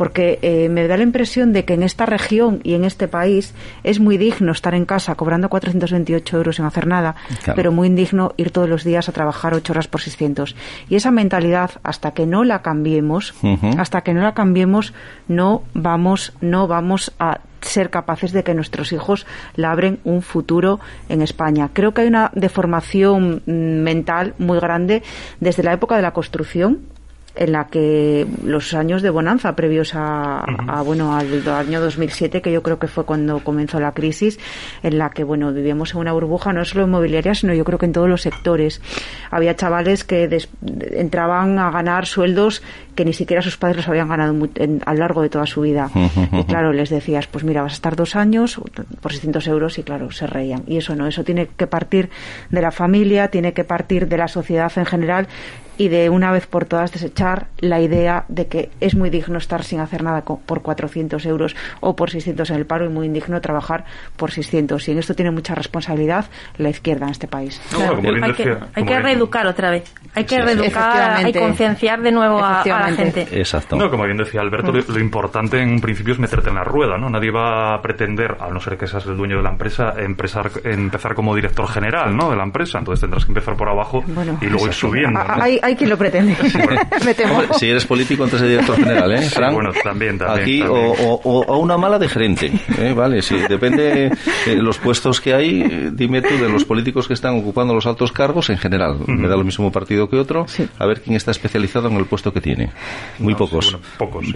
[0.00, 3.52] Porque eh, me da la impresión de que en esta región y en este país
[3.84, 7.16] es muy digno estar en casa cobrando 428 euros sin hacer nada,
[7.54, 10.56] pero muy indigno ir todos los días a trabajar 8 horas por 600.
[10.88, 13.34] Y esa mentalidad, hasta que no la cambiemos,
[13.76, 14.94] hasta que no la cambiemos,
[15.28, 21.20] no vamos, no vamos a ser capaces de que nuestros hijos labren un futuro en
[21.20, 21.68] España.
[21.74, 25.02] Creo que hay una deformación mm, mental muy grande
[25.40, 26.78] desde la época de la construcción
[27.34, 30.44] en la que los años de bonanza previos a,
[30.84, 34.38] bueno al, año 2007 que yo creo que fue cuando comenzó la crisis
[34.82, 37.86] en la que bueno vivíamos en una burbuja no solo inmobiliaria sino yo creo que
[37.86, 38.80] en todos los sectores.
[39.30, 40.28] Había chavales que
[40.92, 42.62] entraban a ganar sueldos
[42.94, 44.34] que ni siquiera sus padres los habían ganado
[44.84, 45.90] a lo largo de toda su vida
[46.32, 48.60] y claro les decías pues mira vas a estar dos años
[49.00, 52.10] por 600 euros y claro se reían y eso no eso tiene que partir
[52.50, 55.28] de la familia tiene que partir de la sociedad en general
[55.80, 59.64] y de una vez por todas desechar la idea de que es muy digno estar
[59.64, 63.40] sin hacer nada por 400 euros o por 600 en el paro y muy indigno
[63.40, 63.86] trabajar
[64.18, 64.86] por 600.
[64.86, 66.26] Y en esto tiene mucha responsabilidad
[66.58, 67.62] la izquierda en este país.
[68.74, 69.90] hay, que, reeducar otra vez.
[70.14, 73.26] Hay que reeducar y concienciar de nuevo a, la gente.
[73.32, 73.76] Exacto.
[73.76, 76.96] No, como bien decía Alberto, lo, importante en un principio es meterte en la rueda.
[76.98, 77.08] ¿no?
[77.08, 80.50] Nadie va a pretender, a no ser que seas el dueño de la empresa, empezar,
[80.64, 82.30] empezar como director general ¿no?
[82.30, 82.78] de la empresa.
[82.78, 84.02] Entonces tendrás que empezar por abajo
[84.40, 85.20] y luego ir subiendo.
[85.28, 86.36] Hay, quien lo pretende.
[87.58, 89.54] si eres político, entonces eres director general, ¿eh, Frank?
[89.54, 90.42] bueno, también, también.
[90.42, 92.52] Aquí, O, una mala de gerente.
[92.78, 92.92] ¿eh?
[92.94, 94.10] Vale, sí, depende
[94.46, 95.90] de los puestos que hay.
[95.92, 98.98] Dime tú de los políticos que están ocupando los altos cargos en general.
[99.06, 100.46] Me da lo mismo partido que otro.
[100.78, 102.69] A ver quién está especializado en el puesto que tiene.
[103.18, 103.76] Muy pocos.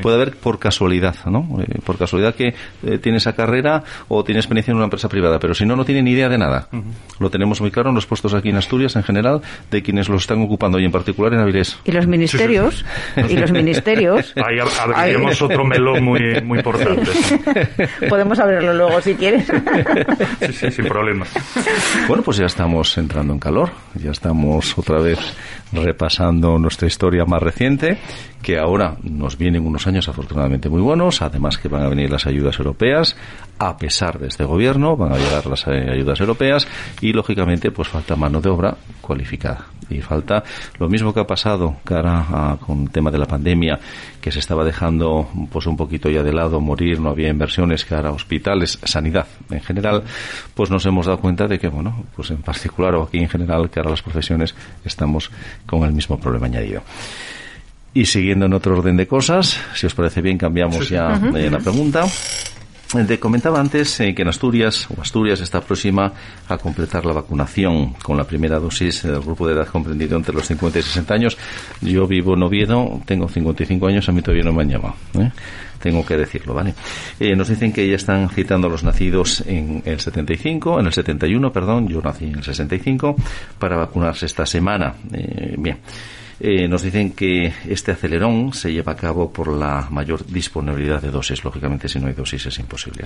[0.02, 1.60] Puede haber por casualidad, ¿no?
[1.60, 5.38] Eh, por casualidad que eh, tiene esa carrera o tiene experiencia en una empresa privada,
[5.38, 6.68] pero si no, no tiene ni idea de nada.
[7.18, 10.16] Lo tenemos muy claro en los puestos aquí en Asturias en general, de quienes lo
[10.16, 11.78] están ocupando y en particular en Avilés.
[11.84, 12.84] Y los ministerios,
[13.16, 14.32] y los ministerios.
[14.44, 17.10] Ahí abriremos otro melón muy, muy importante.
[18.08, 19.46] Podemos abrirlo luego si quieres.
[20.40, 21.26] sí, sí, sin problema.
[22.08, 25.18] Bueno, pues ya estamos entrando en calor, ya estamos otra vez
[25.72, 27.98] repasando nuestra historia más reciente,
[28.44, 32.26] que ahora nos vienen unos años afortunadamente muy buenos, además que van a venir las
[32.26, 33.16] ayudas europeas,
[33.58, 36.68] a pesar de este gobierno, van a llegar las eh, ayudas europeas
[37.00, 39.66] y lógicamente pues falta mano de obra cualificada.
[39.88, 40.44] Y falta
[40.78, 43.78] lo mismo que ha pasado cara a, con el tema de la pandemia
[44.20, 48.08] que se estaba dejando pues un poquito ya de lado morir no había inversiones cara
[48.08, 50.02] a hospitales sanidad en general
[50.54, 53.68] pues nos hemos dado cuenta de que bueno pues en particular o aquí en general
[53.68, 54.54] cara a las profesiones
[54.86, 55.30] estamos
[55.66, 56.82] con el mismo problema añadido
[57.94, 62.04] y siguiendo en otro orden de cosas si os parece bien cambiamos ya la pregunta
[63.02, 66.12] te comentaba antes eh, que en Asturias, o Asturias está próxima
[66.48, 70.46] a completar la vacunación con la primera dosis del grupo de edad comprendido entre los
[70.46, 71.36] 50 y 60 años.
[71.80, 74.94] Yo vivo en Oviedo, tengo 55 años, a mí todavía no me han llamado.
[75.18, 75.32] ¿eh?
[75.80, 76.72] Tengo que decirlo, ¿vale?
[77.18, 80.92] Eh, nos dicen que ya están citando a los nacidos en el 75, en el
[80.92, 83.16] 71, perdón, yo nací en el 65,
[83.58, 84.94] para vacunarse esta semana.
[85.58, 85.78] bien.
[86.40, 91.10] Eh, nos dicen que este acelerón se lleva a cabo por la mayor disponibilidad de
[91.10, 91.44] dosis.
[91.44, 93.04] Lógicamente, si no hay dosis es imposible.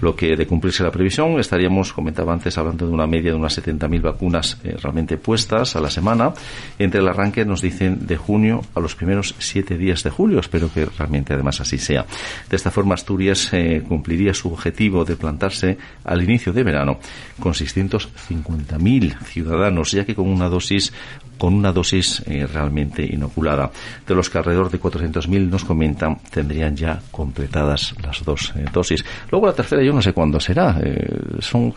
[0.00, 3.58] Lo que de cumplirse la previsión, estaríamos, comentaba antes, hablando de una media de unas
[3.58, 6.32] 70.000 vacunas eh, realmente puestas a la semana.
[6.78, 10.40] Entre el arranque, nos dicen, de junio a los primeros siete días de julio.
[10.40, 12.06] Espero que realmente además así sea.
[12.48, 16.98] De esta forma, Asturias eh, cumpliría su objetivo de plantarse al inicio de verano
[17.38, 20.92] con 650.000 ciudadanos, ya que con una dosis
[21.38, 23.70] con una dosis eh, realmente inoculada.
[24.06, 29.04] De los que alrededor de 400.000 nos comentan tendrían ya completadas las dos eh, dosis.
[29.30, 30.78] Luego la tercera yo no sé cuándo será.
[30.82, 31.74] Eh, son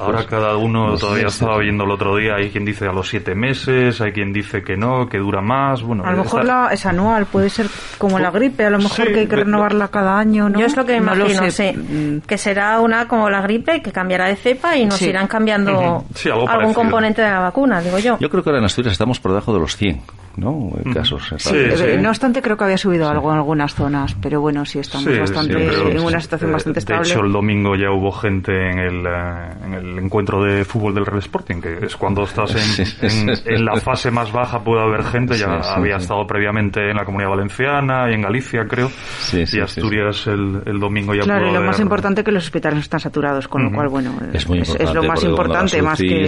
[0.00, 2.34] ahora, cada uno todavía estaba viendo el otro día.
[2.36, 5.82] Hay quien dice a los siete meses, hay quien dice que no, que dura más.
[5.82, 7.66] Bueno, a lo mejor la, es anual, puede ser
[7.98, 10.48] como la gripe, a lo mejor que hay que renovarla cada año.
[10.48, 10.58] ¿no?
[10.58, 11.72] Yo es lo que imagino, sé.
[11.72, 12.20] Mm.
[12.26, 16.04] que será una como la gripe que cambiará de cepa y nos irán cambiando
[16.48, 18.18] algún componente de la vacuna, digo yo.
[18.18, 20.00] Yo creo que ahora en Asturias estamos por debajo de los 100.
[20.36, 20.70] ¿No?
[20.92, 21.34] Casos.
[21.52, 25.18] Eh, no obstante, creo que había subido algo en algunas zonas, pero bueno, sí estamos
[25.18, 25.54] bastante
[25.90, 27.04] en una situación bastante estable.
[27.04, 30.94] De hecho, el domingo ya hubo gente en el, eh, en el encuentro de fútbol
[30.94, 32.54] del Real Sporting, que es cuando estás
[33.02, 37.04] en, en, la fase más baja, puede haber gente, ya había estado previamente en la
[37.04, 38.90] Comunidad Valenciana y en Galicia, creo,
[39.32, 42.76] y Asturias el, el, domingo ya Claro, y lo más importante es que los hospitales
[42.76, 46.26] no están saturados, con lo cual, bueno, es, lo más importante, más que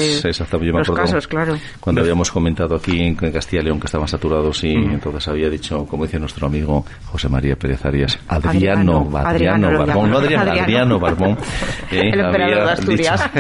[0.73, 1.57] los casos, claro.
[1.81, 5.51] Cuando habíamos comentado aquí en Castilla y León que está estaban saturados y entonces había
[5.51, 10.99] dicho, como dice nuestro amigo José María Pérez Arias, Adriano, Adriano, Barbón, no Adriano, Adriano
[11.01, 11.39] Barbón,
[11.91, 13.31] eh, el emperador de Asturias.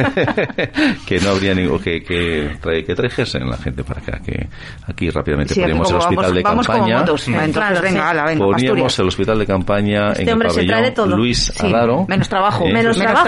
[1.06, 4.48] que no habría ningún, que, que, que trajesen la gente para acá, que
[4.86, 7.04] aquí rápidamente poníamos el hospital de campaña.
[7.04, 12.06] poníamos el hospital de campaña en el pabellón Luis Adaro.
[12.08, 13.26] Menos trabajo, eh, menos, trabajo,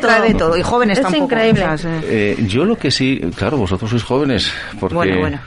[0.00, 0.56] trae de, todo.
[0.56, 1.24] Y jóvenes es tampoco.
[1.24, 1.66] increíble.
[2.04, 4.94] Eh, yo lo que sí, claro, vosotros sois jóvenes, porque...
[4.94, 5.40] Bueno, bueno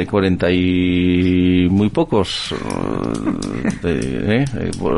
[0.00, 2.54] de 40 y muy pocos.
[3.84, 4.44] ¿eh?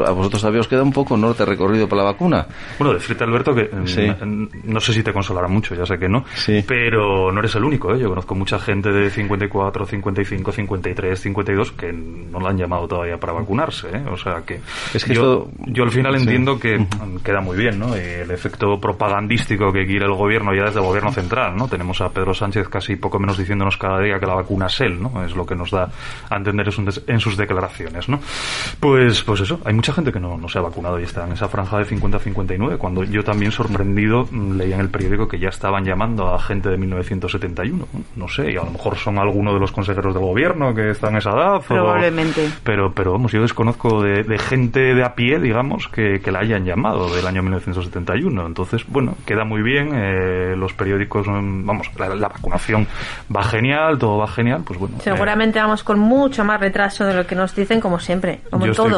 [0.07, 2.47] A vosotros todavía os queda un poco norte recorrido para la vacuna.
[2.79, 6.25] Bueno, decirte, Alberto, que mm, no sé si te consolará mucho, ya sé que no,
[6.67, 7.95] pero no eres el único.
[7.95, 7.99] ¿eh?
[7.99, 13.19] Yo conozco mucha gente de 54, 55, 53, 52 que no la han llamado todavía
[13.19, 13.89] para vacunarse.
[13.89, 14.05] ¿eh?
[14.11, 14.61] O sea que,
[14.93, 16.87] es que yo, yo al final entiendo que
[17.25, 17.95] queda muy bien ¿no?
[17.95, 21.57] el efecto propagandístico que quiere el gobierno ya desde el gobierno central.
[21.57, 21.69] ¿no?
[21.69, 25.03] Tenemos a Pedro Sánchez casi poco menos diciéndonos cada día que la vacuna es él.
[25.03, 25.25] ¿no?
[25.25, 25.89] Es lo que nos da
[26.31, 26.69] a entender
[27.07, 28.09] en sus declaraciones.
[28.09, 28.21] ¿no?
[28.81, 31.33] Pues, pues eso, hay mucha gente que no, no se ha vacunado y está en
[31.33, 35.49] esa franja de 50-59, cuando yo también sorprendido mm, leía en el periódico que ya
[35.49, 37.87] estaban llamando a gente de 1971.
[38.17, 41.13] No sé, y a lo mejor son algunos de los consejeros del gobierno que están
[41.13, 41.63] en esa edad.
[41.67, 42.51] Probablemente.
[42.63, 47.15] pero, pero vamos, yo desconozco de, gente de a pie, digamos, que, la hayan llamado
[47.15, 48.47] del año 1971.
[48.47, 49.93] Entonces, bueno, queda muy bien.
[49.95, 52.87] Eh, los periódicos, mm, vamos, la, vacunación
[53.35, 54.63] va genial, todo va genial.
[54.67, 54.97] Pues bueno.
[55.03, 58.41] Seguramente vamos con mucho más retraso de lo que nos dicen, como siempre.
[58.51, 58.87] Como yo todo.
[58.87, 58.95] Estoy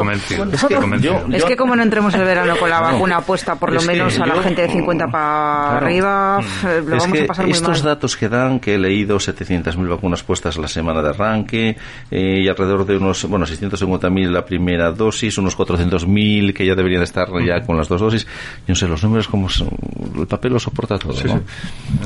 [0.77, 1.17] convencido.
[1.17, 3.81] Es, que, es que como no entremos el verano con la vacuna puesta, por lo
[3.81, 7.83] menos a la gente de 50 para arriba, eh, lo vamos a pasar muy estos
[7.83, 11.77] datos que dan, que he leído 700.000 vacunas puestas la semana de arranque
[12.11, 17.03] eh, y alrededor de unos, bueno, 650.000 la primera dosis, unos 400.000 que ya deberían
[17.03, 18.25] estar ya con las dos dosis.
[18.25, 19.47] Yo no sé, los números como
[20.17, 21.41] el papel lo soporta todo, ¿no?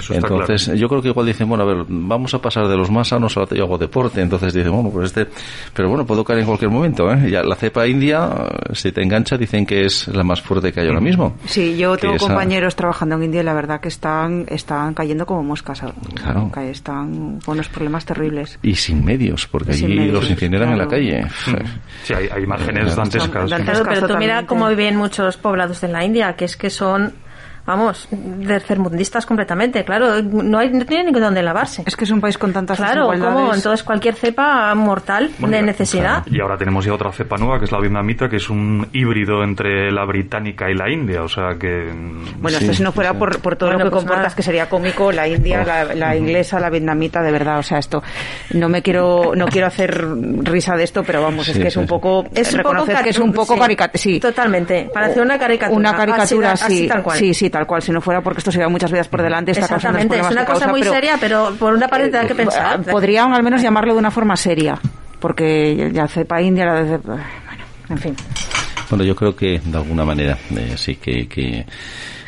[0.10, 3.10] Entonces, yo creo que igual dicen, bueno, a ver, vamos a pasar de los más
[3.10, 5.28] sanos a la yo hago deporte, entonces dicen, bueno, pues este,
[5.74, 7.30] pero bueno, puedo caer en cualquier momento, ¿eh?
[7.30, 8.30] Ya la cepa india,
[8.74, 11.36] si te engancha, dicen que es la más fuerte que hay ahora mismo.
[11.46, 15.44] Sí, yo tengo compañeros trabajando en India y la verdad que están, están cayendo como
[15.44, 15.82] moscas.
[16.16, 16.52] Claro.
[16.62, 18.60] Están con unos problemas terribles.
[18.62, 21.28] Y sin medios, porque allí los incineran en la calle.
[22.04, 23.52] Sí, hay, hay imágenes dantescas.
[23.88, 27.14] pero tú mira cómo viven muchos poblados de la India, que es que son
[27.66, 28.08] vamos,
[28.46, 31.84] tercermundistas completamente, claro, no, hay, no tiene ni dónde lavarse.
[31.86, 36.26] Es que es un país con tantas Claro, como entonces cualquier cepa mortal de necesidad.
[36.28, 39.44] Y ahora tenemos ya otra cepa nueva, que es la vietnamita, que es un híbrido
[39.44, 41.92] entre la británica y la india, o sea que...
[42.40, 45.28] Bueno, si no fuera por, por todo lo que pues comportas, que sería cómico, la
[45.28, 45.64] india,
[45.96, 48.02] la, inglesa, la vietnamita, de verdad, o sea, esto,
[48.54, 50.06] no me quiero, no quiero hacer
[50.44, 53.34] risa de esto, pero vamos, es que es un poco, es reconocer que es un
[53.34, 54.20] poco caricatura, sí.
[54.20, 55.78] Totalmente, para hacer una caricatura.
[55.78, 57.18] Una caricatura, sí, tal cual.
[57.18, 57.82] sí, sí, tal cual.
[57.82, 60.46] Si no fuera porque esto se lleva muchas vidas por delante, está Exactamente, es una
[60.46, 62.80] cosa muy seria, pero por una parte hay que pensar.
[62.80, 64.80] Eh, podrían al menos llamarlo de una forma seria,
[65.20, 67.24] porque ya cepa india, la de, bueno,
[67.90, 68.16] en fin.
[68.90, 71.66] Bueno, yo creo que de alguna manera eh, sí que, que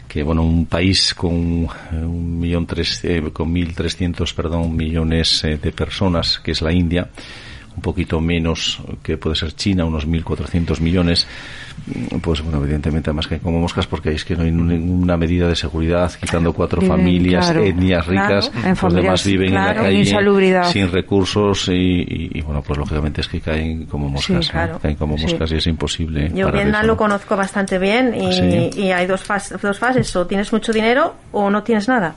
[0.07, 5.71] que bueno un país con un millón tres, eh, con mil trescientos perdón millones de
[5.71, 7.09] personas que es la India
[7.75, 11.27] un poquito menos que puede ser China unos mil cuatrocientos millones
[12.22, 15.56] pues bueno, evidentemente además que como moscas porque es que no hay ninguna medida de
[15.56, 20.06] seguridad, quitando cuatro familias, etnias ricas, los demás viven en la calle
[20.65, 25.56] sin recursos y, bueno, pues lógicamente es que caen como moscas, caen como moscas y
[25.56, 26.32] es imposible.
[26.34, 29.24] Yo Vietnam lo conozco bastante bien y, y hay dos,
[29.62, 32.15] dos fases, o tienes mucho dinero o no tienes nada.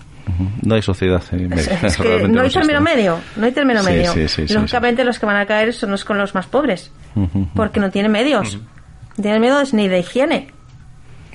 [0.63, 1.23] No hay sociedad.
[1.33, 1.49] Eh,
[1.83, 3.19] es, que no hay término medio.
[3.37, 4.13] No hay término medio.
[4.51, 6.91] Lógicamente los que van a caer son los con los más pobres.
[7.55, 8.59] Porque no tienen medios
[9.23, 10.56] tienen miedo ni de higiene.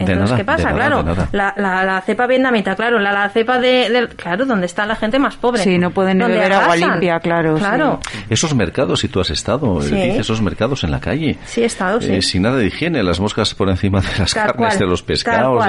[0.07, 0.73] Entonces, ¿qué pasa?
[0.73, 5.19] Claro, la, la, cepa vietnamita, claro, la, la cepa de, Claro, donde está la gente
[5.19, 5.63] más pobre.
[5.63, 7.55] Sí, no pueden beber agua limpia, claro.
[7.55, 7.99] Claro.
[8.29, 11.37] Esos mercados, si tú has estado, eh, esos mercados en la calle.
[11.45, 12.11] Sí, he estado, sí.
[12.13, 15.65] Eh, sin nada de higiene, las moscas por encima de las carnes, de los pescados.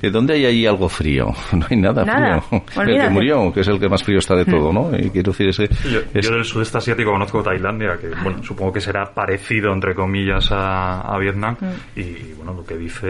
[0.00, 1.32] De, ¿Dónde hay ahí algo frío?
[1.54, 2.04] No hay nada,
[2.66, 2.94] frío.
[2.94, 4.90] El que murió, que es el que más frío está de todo, ¿no?
[4.96, 9.04] Y quiero decir, ese, yo, del sudeste asiático conozco Tailandia, que, bueno, supongo que será
[9.12, 11.56] parecido, entre comillas, a, a Vietnam.
[11.60, 12.00] Mm.
[12.00, 13.06] Y, bueno, lo que dice,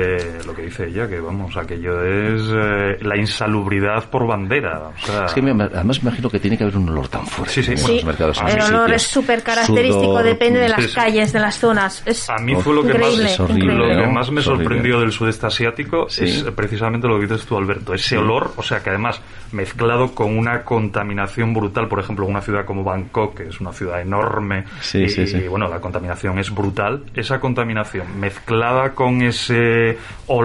[0.46, 4.90] lo que dice ella, que vamos, aquello es eh, la insalubridad por bandera.
[5.26, 7.54] es que además me imagino que tiene que haber un olor tan fuerte.
[7.54, 7.76] Sí, sí.
[7.76, 7.94] sí.
[7.94, 12.02] Los mercados el olor es súper característico, depende de las calles, de las zonas.
[12.06, 16.06] Es a mí fue lo que más, lo que más me sorprendió del sudeste asiático
[16.08, 17.94] es precisamente lo que dices tú, Alberto.
[17.94, 19.20] Ese olor, o sea que además
[19.52, 23.72] mezclado con una contaminación brutal, por ejemplo, en una ciudad como Bangkok, que es una
[23.72, 27.04] ciudad enorme, y, y bueno, la contaminación es brutal.
[27.14, 30.43] Esa contaminación mezclada con ese olor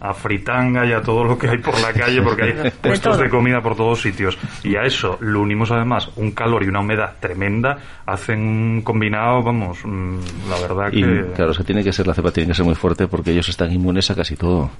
[0.00, 3.28] a fritanga y a todo lo que hay por la calle, porque hay puestos de
[3.28, 4.36] comida por todos sitios.
[4.62, 9.42] Y a eso lo unimos además un calor y una humedad tremenda, hacen un combinado,
[9.42, 10.18] vamos, mm,
[10.50, 10.98] la verdad que...
[10.98, 13.30] Y, claro, es que tiene que ser la cepa, tiene que ser muy fuerte porque
[13.30, 14.70] ellos están inmunes a casi todo.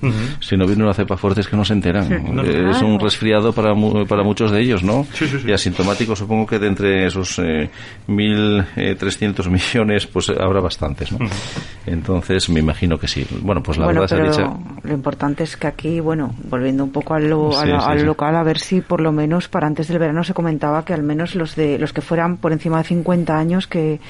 [0.40, 2.10] Si no viene una cepa fuerte es que no se enteran.
[2.44, 3.74] es un resfriado para,
[4.08, 5.06] para muchos de ellos, ¿no?
[5.44, 7.70] y asintomático supongo que de entre esos eh,
[8.08, 11.18] 1.300 millones, pues habrá bastantes, ¿no?
[11.86, 13.26] Entonces me imagino que sí.
[13.40, 14.55] Bueno, pues la verdad se ha dicho...
[14.82, 19.00] Lo importante es que aquí, bueno, volviendo un poco al, local, a ver si por
[19.00, 22.00] lo menos para antes del verano se comentaba que al menos los de los que
[22.00, 24.00] fueran por encima de 50 años que,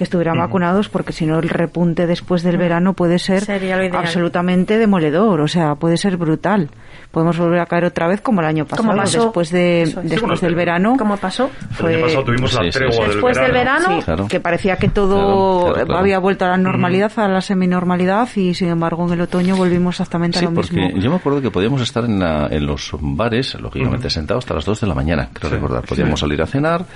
[0.00, 3.44] que estuvieran vacunados, porque si no el repunte después del verano puede ser
[3.92, 6.70] absolutamente demoledor, o sea, puede ser brutal.
[7.10, 10.94] Podemos volver a caer otra vez como el año pasado, después de después del verano.
[10.98, 11.50] ¿Cómo pasó?
[11.80, 16.46] el año pasado tuvimos la tregua después del verano, que parecía que todo había vuelto
[16.46, 20.42] a la normalidad, a la seminormalidad, y sin embargo en el otoño volvimos exactamente a
[20.44, 20.78] lo mismo.
[20.82, 24.64] porque yo me acuerdo que podíamos estar en, en los bares, lógicamente sentados hasta las
[24.64, 25.84] 2 de la mañana, creo recordar.
[25.84, 26.86] Podíamos salir a cenar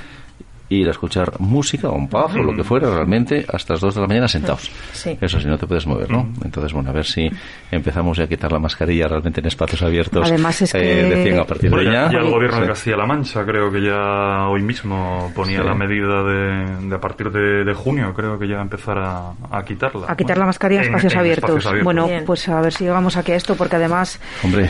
[0.75, 3.95] ir a escuchar música o un pub o lo que fuera realmente hasta las 2
[3.95, 4.71] de la mañana sentados.
[5.21, 6.29] Eso si no te puedes mover, ¿no?
[6.45, 7.29] Entonces, bueno, a ver si
[7.71, 10.29] empezamos ya a quitar la mascarilla realmente en espacios abiertos.
[10.29, 10.79] Además es que...
[10.79, 12.11] decían a partir de ya.
[12.11, 16.95] Ya el gobierno de Castilla-La Mancha creo que ya hoy mismo ponía la medida de,
[16.95, 20.07] a partir de, junio, creo que ya empezar a, a quitarla.
[20.09, 21.67] A quitar la mascarilla en, espacios, abiertos.
[21.83, 24.21] Bueno, pues a ver si llegamos aquí a esto, porque además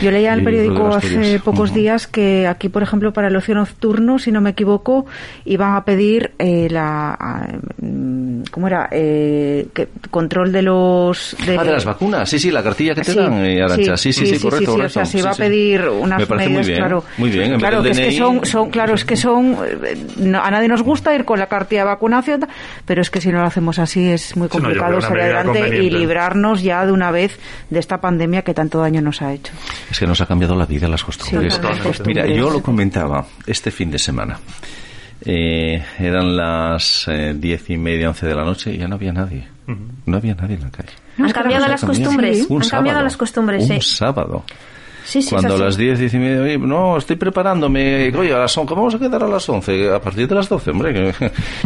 [0.01, 3.55] yo leía en el periódico hace pocos días que aquí, por ejemplo, para el ocio
[3.55, 5.05] nocturno, si no me equivoco,
[5.45, 7.47] iban a pedir eh, la
[7.81, 8.89] mm, ¿cómo era?
[8.91, 12.29] Eh, que, control de los de, ah, de las vacunas.
[12.29, 13.97] Sí sí la cartilla que te dan eh, Arancha.
[13.97, 16.67] sí sí sí, correcto, o sea se va a pedir unas Me parece medidas muy
[16.67, 17.03] bien, claro.
[17.17, 19.57] muy bien claro que es que son, son claro es que son
[20.35, 22.47] a nadie nos gusta ir con la cartilla de vacunación
[22.85, 26.61] pero es que si no lo hacemos así es muy complicado salir adelante y librarnos
[26.61, 27.39] ya de una vez
[27.69, 29.53] de esta pandemia que tanto daño nos ha hecho.
[29.89, 31.59] Es que nos ha cambiado la vida las costumbres.
[32.05, 34.39] Mira yo lo comentaba este fin de semana
[35.25, 39.11] eh, eran las eh, diez y media, once de la noche y ya no había
[39.11, 39.47] nadie.
[40.05, 40.93] No había nadie en la calle.
[41.17, 42.47] Han cambiado las costumbres.
[42.49, 44.43] Han cambiado las costumbres, Un sábado.
[45.29, 48.95] Cuando a las diez, diez y media, no, estoy preparándome, oye, a las ¿cómo vamos
[48.95, 49.93] a quedar a las once?
[49.93, 51.13] A partir de las doce, hombre.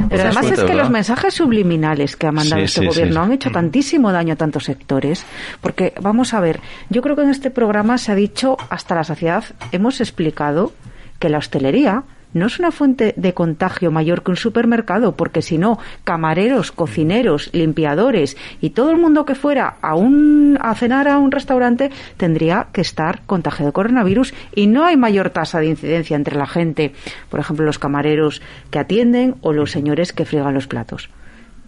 [0.09, 4.11] Pero además es que los mensajes subliminales que ha mandado este gobierno han hecho tantísimo
[4.11, 5.25] daño a tantos sectores,
[5.61, 9.05] porque, vamos a ver, yo creo que en este programa se ha dicho hasta la
[9.05, 10.73] saciedad, hemos explicado
[11.17, 12.03] que la hostelería
[12.33, 17.49] no es una fuente de contagio mayor que un supermercado, porque si no, camareros, cocineros,
[17.53, 22.67] limpiadores y todo el mundo que fuera a, un, a cenar a un restaurante tendría
[22.71, 26.93] que estar contagiado de coronavirus y no hay mayor tasa de incidencia entre la gente,
[27.29, 31.09] por ejemplo, los camareros que atienden o los señores que friegan los platos.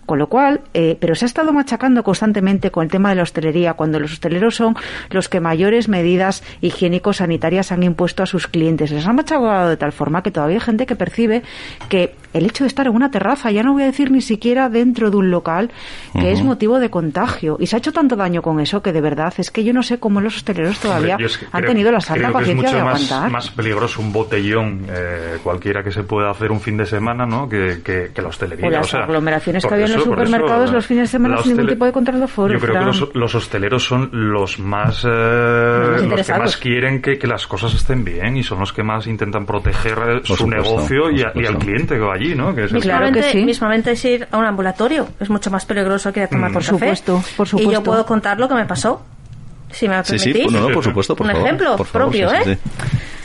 [0.05, 3.23] Con lo cual, eh, pero se ha estado machacando constantemente con el tema de la
[3.23, 4.75] hostelería, cuando los hosteleros son
[5.09, 8.91] los que mayores medidas higiénico-sanitarias han impuesto a sus clientes.
[8.91, 11.43] Les han machacado de tal forma que todavía hay gente que percibe
[11.89, 14.69] que el hecho de estar en una terraza, ya no voy a decir ni siquiera
[14.69, 15.71] dentro de un local,
[16.13, 17.57] que es motivo de contagio.
[17.59, 19.83] Y se ha hecho tanto daño con eso que de verdad es que yo no
[19.83, 21.17] sé cómo los hosteleros todavía
[21.51, 23.27] han tenido la santa paciencia de aguantar.
[23.27, 27.25] Es más peligroso un botellón eh, cualquiera que se pueda hacer un fin de semana
[27.25, 27.47] ¿no?
[27.47, 28.67] que, que, la hostelería.
[28.67, 31.85] O las aglomeraciones que había en los supermercados los fines de semana sin ningún tipo
[31.85, 32.53] de control de foro.
[32.53, 37.47] Yo creo que los, hosteleros son los más, eh, los que más quieren que, las
[37.47, 41.57] cosas estén bien y son los que más intentan proteger eh, su negocio y, al
[41.57, 42.53] cliente que va allí, ¿no?
[42.53, 43.43] Que es claro que sí.
[43.43, 46.53] mismamente es ir a un ambulatorio es mucho más peligroso que ir a tomar mm.
[46.53, 47.71] por, Supuesto, por supuesto.
[47.71, 49.03] Y yo puedo contar lo que me pasó.
[49.71, 50.21] Si me permitís.
[50.21, 52.57] Sí, sí, no, por supuesto, por Un ejemplo propio, ¿eh?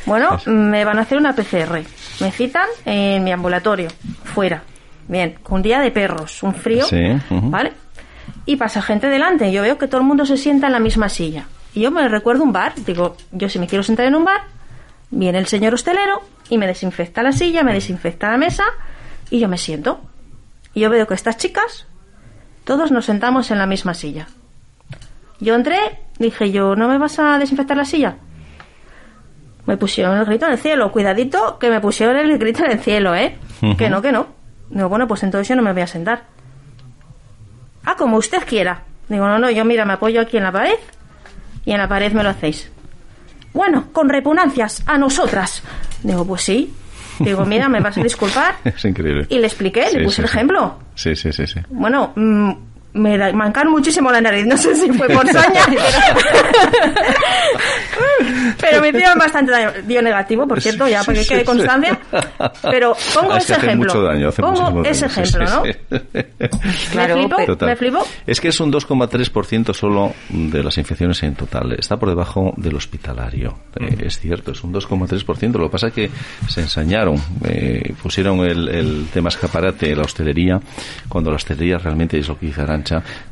[0.06, 1.82] Bueno, me van a hacer una PCR.
[2.20, 3.88] Me citan en mi ambulatorio,
[4.22, 4.62] fuera.
[5.08, 6.86] Bien, un día de perros, un frío,
[7.30, 7.72] ¿vale?
[8.44, 11.08] Y pasa gente delante, yo veo que todo el mundo se sienta en la misma
[11.08, 11.46] silla.
[11.74, 14.42] Y yo me recuerdo un bar, digo, yo si me quiero sentar en un bar,
[15.10, 18.64] viene el señor hostelero y me desinfecta la silla, me desinfecta la mesa
[19.30, 20.00] y yo me siento.
[20.74, 21.86] Y yo veo que estas chicas,
[22.64, 24.28] todos nos sentamos en la misma silla.
[25.40, 25.78] Yo entré,
[26.18, 28.16] dije yo, ¿no me vas a desinfectar la silla?
[29.66, 32.78] Me pusieron el grito en el cielo, cuidadito, que me pusieron el grito en el
[32.80, 33.36] cielo, ¿eh?
[33.76, 34.28] Que no, que no.
[34.70, 36.24] Digo, bueno, pues entonces yo no me voy a sentar.
[37.84, 38.82] Ah, como usted quiera.
[39.08, 40.78] Digo, no, no, yo mira, me apoyo aquí en la pared
[41.64, 42.70] y en la pared me lo hacéis.
[43.56, 45.62] Bueno, con repugnancias, a nosotras.
[46.02, 46.74] Digo, pues sí.
[47.18, 48.56] Digo, mira, me vas a disculpar.
[48.64, 49.26] Es increíble.
[49.30, 50.78] Y le expliqué, le puse el ejemplo.
[50.94, 51.60] Sí, sí, sí, sí.
[51.70, 52.52] Bueno, mm,
[52.96, 54.46] me mancaron muchísimo la nariz.
[54.46, 55.60] No sé si fue por saña.
[58.60, 59.70] pero me hicieron bastante daño.
[59.84, 61.98] Dio negativo, por cierto, ya para que quede constancia.
[62.62, 63.92] Pero pongo ah, ese ejemplo.
[64.36, 65.62] pongo ese ejemplo, ¿no?
[66.92, 68.06] claro, me, flipo, me flipo.
[68.26, 71.72] Es que es un 2,3% solo de las infecciones en total.
[71.72, 73.58] Está por debajo del hospitalario.
[73.78, 75.52] Eh, es cierto, es un 2,3%.
[75.52, 76.10] Lo que pasa es que
[76.48, 80.60] se ensañaron, eh, pusieron el, el tema escaparate, la hostelería,
[81.08, 82.64] cuando la hostelería realmente es lo que dice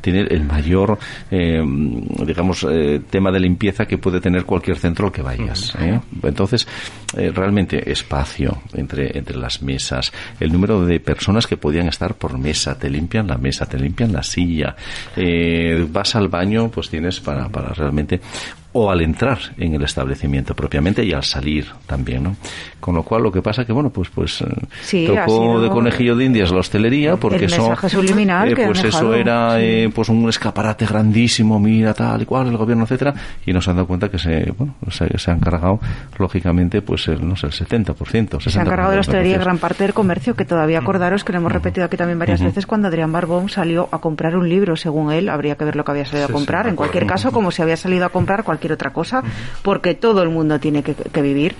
[0.01, 0.97] Tiene el mayor,
[1.31, 1.61] eh,
[2.25, 2.65] digamos,
[3.09, 5.75] tema de limpieza que puede tener cualquier centro que vayas.
[5.79, 5.99] ¿eh?
[6.23, 6.67] Entonces,
[7.17, 12.37] eh, realmente espacio entre, entre las mesas, el número de personas que podían estar por
[12.37, 14.75] mesa, te limpian la mesa, te limpian la silla,
[15.15, 18.19] eh, vas al baño, pues tienes para, para realmente
[18.77, 22.35] o al entrar en el establecimiento propiamente y al salir también, ¿no?
[22.81, 24.43] Con lo cual lo que pasa que bueno, pues pues
[24.81, 29.61] sí, tocó de conejillo de indias la hostelería porque eso subliminal eh, pues eso era
[29.61, 33.13] eh, pues un escaparate grandísimo, mira tal y cual el gobierno etcétera
[33.45, 35.79] y nos han dado cuenta que se bueno, se, se han cargado
[36.19, 38.49] lógicamente pues el, no sé, el 70%, 60%.
[38.49, 41.39] Se han cargado de la hostelería gran parte del comercio que todavía acordaros que lo
[41.39, 45.13] hemos repetido aquí también varias veces cuando Adrián Barbón salió a comprar un libro, según
[45.13, 47.61] él, habría que ver lo que había salido a comprar, en cualquier caso como si
[47.61, 49.23] había salido a comprar cualquier otra cosa,
[49.61, 51.55] porque todo el mundo tiene que, vivir.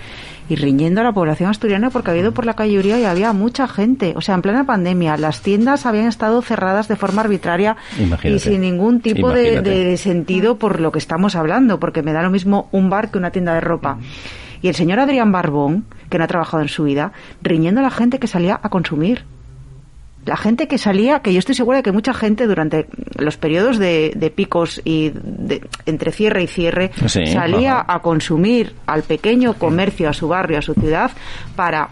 [0.48, 3.32] Y riñendo a la población asturiana porque ha ido por la calle Uría y había
[3.32, 4.14] mucha gente.
[4.16, 7.76] O sea, en plena pandemia, las tiendas habían estado cerradas de forma arbitraria
[8.22, 12.30] y sin ningún tipo de, sentido por lo que estamos hablando, porque me da lo
[12.30, 13.98] mismo un bar que una tienda de ropa.
[14.62, 17.90] Y el señor Adrián Barbón, que no ha trabajado en su vida, riñendo a la
[17.90, 19.24] gente que salía a consumir
[20.26, 23.78] la gente que salía, que yo estoy segura de que mucha gente durante los periodos
[23.78, 30.12] de, picos y de, entre cierre y cierre salía a consumir al pequeño comercio, a
[30.12, 31.12] su barrio, a su ciudad,
[31.54, 31.88] para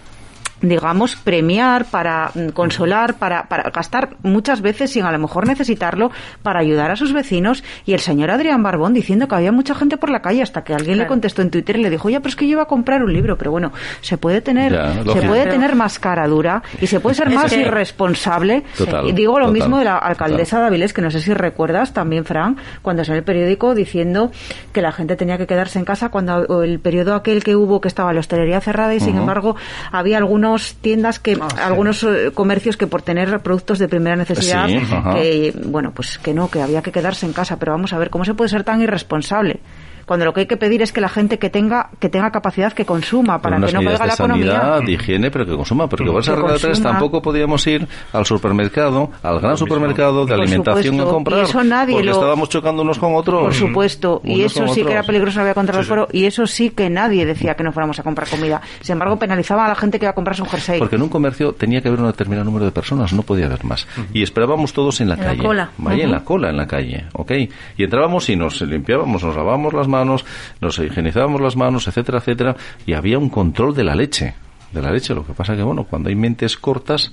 [0.69, 6.11] digamos, premiar, para mm, consolar, para, para gastar muchas veces sin a lo mejor necesitarlo
[6.43, 7.65] para ayudar a sus vecinos.
[7.87, 10.75] Y el señor Adrián Barbón diciendo que había mucha gente por la calle hasta que
[10.75, 12.67] alguien le contestó en Twitter y le dijo, ya, pero es que yo iba a
[12.67, 13.37] comprar un libro.
[13.37, 14.73] Pero bueno, se puede tener,
[15.13, 18.65] se puede tener más cara dura y se puede ser más irresponsable.
[19.05, 22.25] y digo lo mismo de la alcaldesa de Avilés, que no sé si recuerdas también,
[22.25, 24.31] Fran, cuando salió el periódico diciendo
[24.73, 27.89] que la gente tenía que quedarse en casa cuando el periodo aquel que hubo que
[27.89, 29.57] estaba la hostelería cerrada y sin embargo
[29.93, 34.67] había algunos tiendas que, ah, algunos eh, comercios que por tener productos de primera necesidad,
[34.67, 37.59] que, bueno, pues que no, que había que quedarse en casa.
[37.59, 39.61] Pero vamos a ver, ¿cómo se puede ser tan irresponsable?
[40.07, 42.73] Cuando lo que hay que pedir es que la gente que tenga que tenga capacidad
[42.73, 44.81] que consuma para que no caiga la economía.
[44.85, 49.11] de higiene pero que consuma porque por esa regla 3 tampoco podíamos ir al supermercado
[49.23, 53.15] al gran supermercado de alimentación a comprar y eso nadie porque estábamos chocando unos con
[53.15, 53.43] otros.
[53.43, 56.71] Por supuesto y eso sí que era peligroso había contra el foro y eso sí
[56.71, 58.61] que nadie decía que no fuéramos a comprar comida.
[58.81, 60.79] Sin embargo penalizaba a la gente que iba a comprarse un jersey.
[60.79, 63.65] Porque en un comercio tenía que haber un determinado número de personas no podía haber
[63.65, 63.87] más.
[64.13, 65.71] Y esperábamos todos en la calle la cola.
[65.91, 67.33] en la cola en la calle ¿ok?
[67.77, 72.57] y entrábamos y nos limpiábamos nos lavábamos las manos, nos higienizábamos las manos, etcétera, etcétera,
[72.87, 74.35] y había un control de la leche,
[74.73, 75.15] de la leche.
[75.15, 77.13] Lo que pasa que, bueno, cuando hay mentes cortas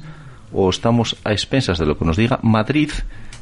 [0.53, 2.91] o estamos a expensas de lo que nos diga Madrid,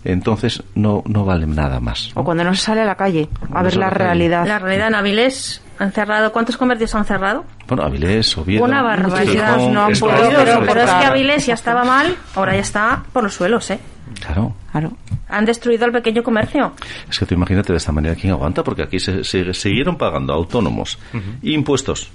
[0.03, 2.11] entonces no, no vale nada más.
[2.15, 4.47] O cuando no se sale a la calle a ver la realidad.
[4.47, 6.31] La realidad en Avilés han cerrado.
[6.31, 7.45] ¿Cuántos comercios han cerrado?
[7.67, 8.63] Bueno, Avilés, Oviedo...
[8.63, 9.57] Una barbaridad.
[9.57, 13.23] No han podido, pero, pero es que Avilés ya estaba mal, ahora ya está por
[13.23, 13.79] los suelos, ¿eh?
[14.21, 14.53] Claro.
[14.71, 14.91] claro.
[15.29, 16.73] Han destruido el pequeño comercio.
[17.09, 20.97] Es que tú imagínate de esta manera quién aguanta, porque aquí se, siguieron pagando autónomos
[21.41, 22.11] impuestos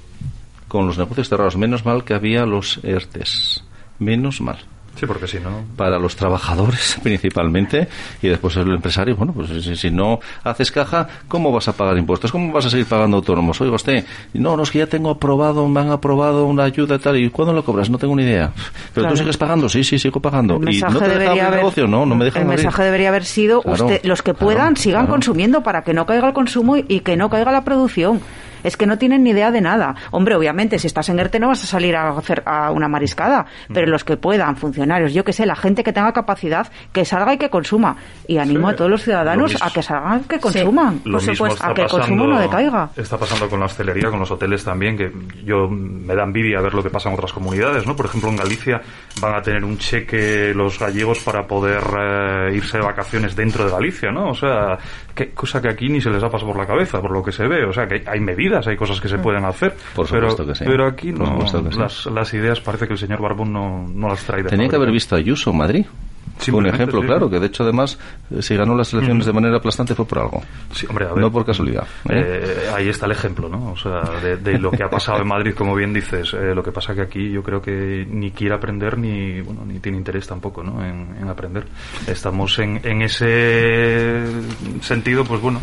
[0.69, 1.57] con los negocios cerrados.
[1.57, 3.65] Menos mal que había los ERTES.
[3.99, 4.59] Menos mal.
[4.97, 5.65] Sí, porque si no.
[5.77, 7.89] Para los trabajadores principalmente
[8.23, 12.31] y después el empresario, bueno, pues si, no haces caja, ¿cómo vas a pagar impuestos?
[12.31, 13.61] ¿Cómo vas a seguir pagando autónomos?
[13.61, 16.99] Oiga usted, no, no es que ya tengo aprobado, me han aprobado una ayuda y
[16.99, 17.91] tal, ¿y cuándo lo cobras?
[17.91, 18.53] No tengo ni idea.
[18.93, 20.61] Pero tú sigues pagando, sí, sí, sigo pagando.
[20.71, 21.87] ¿Y no te deja haber, negocio?
[21.87, 25.63] No, no me dejan El mensaje debería haber sido, usted, los que puedan, sigan consumiendo
[25.63, 28.21] para que no caiga el consumo y que no caiga la producción
[28.65, 29.95] es que no tienen ni idea de nada.
[30.11, 33.47] Hombre, obviamente, si estás en ERTE no vas a salir a hacer a una mariscada,
[33.73, 37.35] pero los que puedan, funcionarios, yo que sé, la gente que tenga capacidad, que salga
[37.35, 37.97] y que consuma.
[38.27, 41.75] Y animo a todos los ciudadanos a que salgan y que consuman, por supuesto, a
[41.75, 42.91] que el consumo no decaiga.
[42.97, 45.13] Está pasando con la hostelería, con los hoteles también, que
[45.45, 47.95] yo me da envidia ver lo que pasa en otras comunidades, ¿no?
[47.95, 48.81] Por ejemplo, en Galicia
[49.21, 53.71] van a tener un cheque los gallegos para poder eh, irse de vacaciones dentro de
[53.71, 54.31] Galicia, ¿no?
[54.31, 54.79] O sea,
[55.15, 57.33] qué cosa que aquí ni se les ha pasado por la cabeza, por lo que
[57.33, 57.65] se ve.
[57.65, 59.75] O sea, que hay medidas hay cosas que se pueden hacer.
[59.95, 60.65] Por pero, que sí.
[60.67, 61.39] pero aquí no,
[61.77, 64.45] las, las, ideas parece que el señor Barbón no, no las trae.
[64.45, 65.87] Tenía que haber visto a Ayuso en Madrid.
[66.53, 67.99] un ejemplo claro, que de hecho además
[68.31, 70.43] eh, si ganó las elecciones de manera aplastante fue por algo.
[70.73, 71.87] Sí, hombre, no por casualidad.
[72.09, 72.13] ¿eh?
[72.15, 73.73] Eh, ahí está el ejemplo, ¿no?
[73.73, 76.33] O sea, de, lo que ha pasado en Madrid, como bien dices.
[76.33, 79.99] lo que pasa que aquí yo creo que ni quiere aprender ni bueno ni tiene
[79.99, 80.85] interés tampoco, ¿no?
[80.85, 81.65] En, en aprender.
[82.07, 84.25] Estamos en, en ese
[84.81, 85.61] sentido, pues bueno.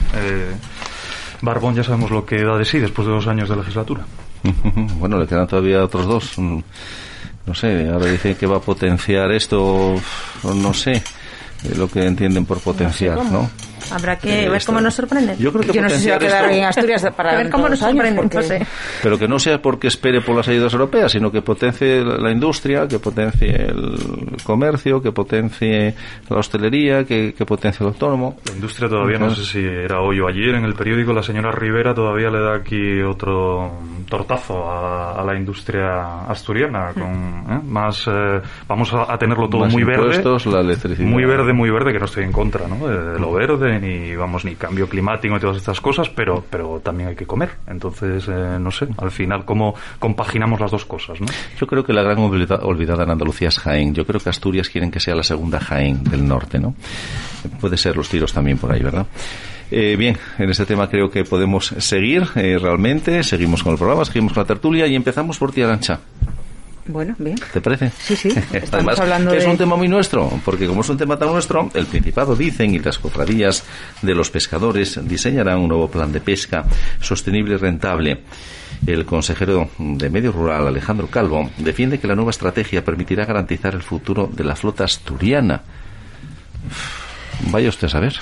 [1.42, 4.06] Barbón ya sabemos lo que da de sí después de dos años de legislatura.
[5.00, 6.38] bueno, le quedan todavía otros dos.
[6.38, 9.96] No sé, ahora dice que va a potenciar esto,
[10.44, 11.02] no sé
[11.76, 13.50] lo que entienden por potenciar, ¿no?
[13.92, 15.36] Habrá que ver cómo nos sorprende.
[15.38, 17.70] Yo creo que Yo no sé si va a quedar en Asturias para ver cómo
[17.70, 18.66] nos sorprende.
[19.04, 22.88] Pero que no sea porque espere por las ayudas europeas, sino que potencie la industria,
[22.88, 25.94] que potencie el comercio, que potencie
[26.30, 28.38] la hostelería, que, potencie el autónomo.
[28.48, 31.52] La industria todavía, no sé si era hoy o ayer, en el periódico la señora
[31.52, 33.72] Rivera todavía le da aquí otro
[34.10, 36.94] tortazo a, la industria asturiana.
[36.94, 37.62] Con, ¿eh?
[37.68, 40.22] Más, eh, vamos a, tenerlo todo muy verde.
[40.52, 41.08] La electricidad.
[41.08, 42.88] Muy verde, muy verde, que no estoy en contra ¿no?
[42.88, 47.10] de, lo verde, ni vamos ni cambio climático, ni todas estas cosas, pero, pero también
[47.10, 47.50] hay que comer.
[47.68, 51.20] Entonces, eh, no sé, al final, ¿cómo compaginamos las dos cosas?
[51.20, 51.28] ¿no?
[51.60, 53.94] Yo creo que la gran olvidada en Andalucía es Jaén.
[53.94, 56.76] Yo creo que Asturias quieren que sea la segunda Jaén del norte, ¿no?
[57.60, 59.08] Puede ser los tiros también por ahí, ¿verdad?
[59.72, 63.24] Eh, bien, en este tema creo que podemos seguir eh, realmente.
[63.24, 66.00] Seguimos con el programa, seguimos con la tertulia y empezamos por ti, Arancha.
[66.88, 67.38] Bueno, bien.
[67.54, 67.92] ¿Te parece?
[67.92, 68.30] Sí, sí.
[68.54, 71.86] Estamos hablando es un tema muy nuestro, porque como es un tema tan nuestro, el
[71.86, 73.64] Principado dicen y las cofradías
[74.02, 76.66] de los pescadores diseñarán un nuevo plan de pesca
[77.00, 78.22] sostenible y rentable.
[78.86, 83.84] El consejero de Medio Rural, Alejandro Calvo, defiende que la nueva estrategia permitirá garantizar el
[83.84, 85.62] futuro de la flota asturiana.
[87.50, 88.14] Vaya usted a saber.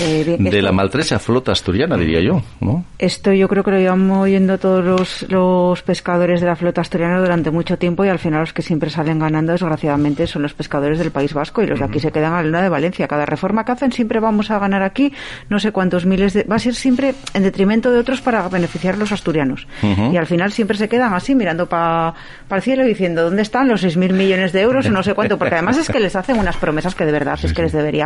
[0.00, 2.84] Eh, de la maltrecha flota asturiana, diría yo, ¿no?
[2.98, 7.50] Esto yo creo que lo llevamos oyendo todos los, pescadores de la flota asturiana durante
[7.50, 11.10] mucho tiempo y al final los que siempre salen ganando, desgraciadamente, son los pescadores del
[11.10, 13.08] País Vasco y los de aquí se quedan a la luna de Valencia.
[13.08, 15.12] Cada reforma que hacen siempre vamos a ganar aquí
[15.48, 16.44] no sé cuántos miles de...
[16.44, 19.66] Va a ser siempre en detrimento de otros para beneficiar a los asturianos.
[19.82, 22.14] Y al final siempre se quedan así mirando para
[22.50, 25.38] el cielo y diciendo ¿dónde están los 6.000 millones de euros o no sé cuánto?
[25.38, 27.97] Porque además es que les hacen unas promesas que de verdad es que les debería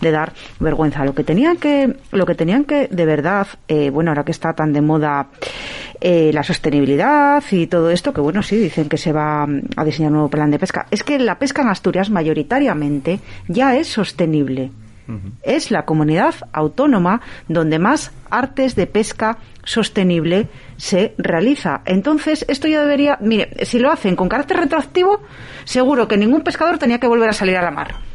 [0.00, 1.04] de dar vergüenza.
[1.04, 4.52] Lo que tenían que, lo que tenían que, de verdad, eh, bueno, ahora que está
[4.52, 5.28] tan de moda
[6.00, 9.44] eh, la sostenibilidad y todo esto, que bueno, sí, dicen que se va
[9.76, 10.86] a diseñar un nuevo plan de pesca.
[10.90, 14.70] Es que la pesca en Asturias mayoritariamente ya es sostenible.
[15.42, 21.82] Es la comunidad autónoma donde más artes de pesca sostenible se realiza.
[21.84, 25.20] Entonces, esto ya debería, mire, si lo hacen con carácter retroactivo,
[25.64, 28.05] seguro que ningún pescador tenía que volver a salir a la mar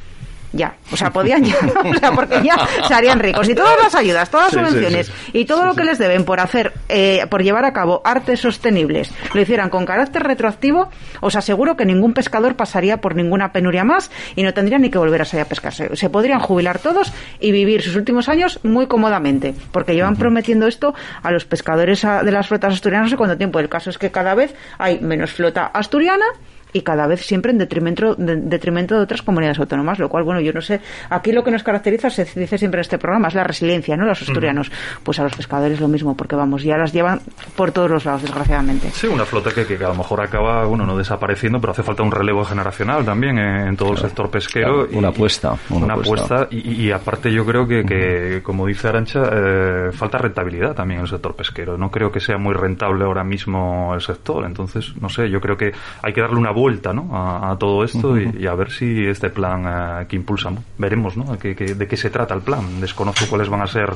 [0.54, 0.76] ya.
[0.92, 2.56] O sea, podían ya, o sea, porque ya
[2.88, 3.48] se harían ricos.
[3.48, 6.74] Y todas las ayudas, todas las subvenciones y todo lo que les deben por hacer,
[6.90, 10.90] eh, por llevar a cabo artes sostenibles, lo hicieran con carácter retroactivo,
[11.22, 14.98] os aseguro que ningún pescador pasaría por ninguna penuria más y no tendría ni que
[14.98, 15.74] volver a salir a pescar.
[15.74, 20.94] Se, podrían jubilar todos y vivir sus últimos años muy cómodamente, porque llevan prometiendo esto
[21.24, 23.60] a los pescadores de las flotas asturianas no sé cuánto tiempo.
[23.60, 26.26] El caso es que cada vez hay menos flota asturiana
[26.74, 30.42] y cada vez siempre en detrimento de, detrimento de otras comunidades autónomas, lo cual, bueno,
[30.42, 33.36] yo no sé, aquí lo que nos caracteriza, se dice siempre en este programa, es
[33.36, 34.06] la resiliencia, ¿no?
[34.06, 34.72] Los asturianos,
[35.04, 37.22] pues a los pescadores lo mismo, porque vamos, ya las llevan
[37.56, 38.90] por todos los lados, desgraciadamente.
[38.92, 42.04] Sí, una flota que, que, a lo mejor acaba, bueno, no desapareciendo, pero hace falta
[42.04, 44.88] un relevo generacional también en, todo el sector pesquero.
[44.92, 45.56] una apuesta.
[45.70, 46.48] Una, apuesta.
[46.52, 51.10] y, aparte yo creo que, que como dice Arancha, eh, falta rentabilidad también en el
[51.10, 51.78] sector pesquero.
[51.78, 55.58] No creo que sea muy rentable ahora mismo el sector, entonces, no sé, yo creo
[55.58, 57.10] que hay que darle una vuelta ¿no?
[57.12, 61.38] a, todo esto y, a ver si este plan eh, que impulsamos, veremos ¿no?
[61.40, 62.80] Que, de qué se trata el plan.
[62.80, 63.90] Desconozco cuáles van a ser,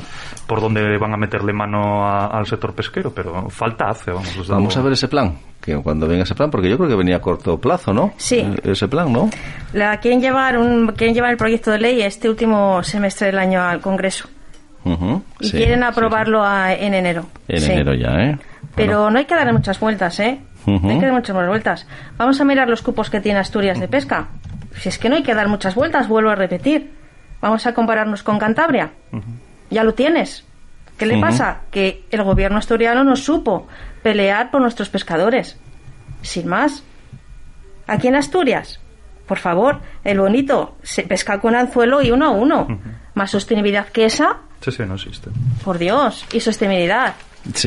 [0.48, 4.12] por dónde van a meterle mano al sector pesquero, pero falta hace.
[4.12, 6.96] Vamos, vamos a ver ese plan, que cuando venga ese plan, porque yo creo que
[6.96, 8.14] venía a corto plazo, ¿no?
[8.18, 8.40] Sí.
[8.40, 9.30] Eh, ese plan, ¿no?
[9.74, 13.62] La, quieren, llevar un, quieren llevar el proyecto de ley este último semestre del año
[13.62, 14.28] al Congreso.
[15.40, 17.28] y quieren aprobarlo en enero.
[17.48, 18.38] En enero ya, ¿eh?
[18.76, 20.40] Pero no hay que darle muchas vueltas, ¿eh?
[20.66, 21.88] Hay que dar muchas más vueltas.
[22.18, 24.28] Vamos a mirar los cupos que tiene Asturias de pesca.
[24.78, 26.92] Si es que no hay que dar muchas vueltas, vuelvo a repetir.
[27.42, 28.92] Vamos a compararnos con Cantabria.
[29.70, 30.46] Ya lo tienes.
[30.98, 31.62] ¿Qué le pasa?
[31.72, 33.68] Que el gobierno asturiano no supo
[34.02, 35.58] pelear por nuestros pescadores.
[36.22, 36.84] Sin más.
[37.88, 38.80] Aquí en Asturias,
[39.28, 42.68] por favor, el bonito, se pesca con anzuelo y uno a uno.
[43.14, 44.38] Más sostenibilidad que esa.
[44.62, 45.30] Sí, sí, no existe.
[45.64, 46.26] Por Dios.
[46.34, 47.14] Y sostenibilidad.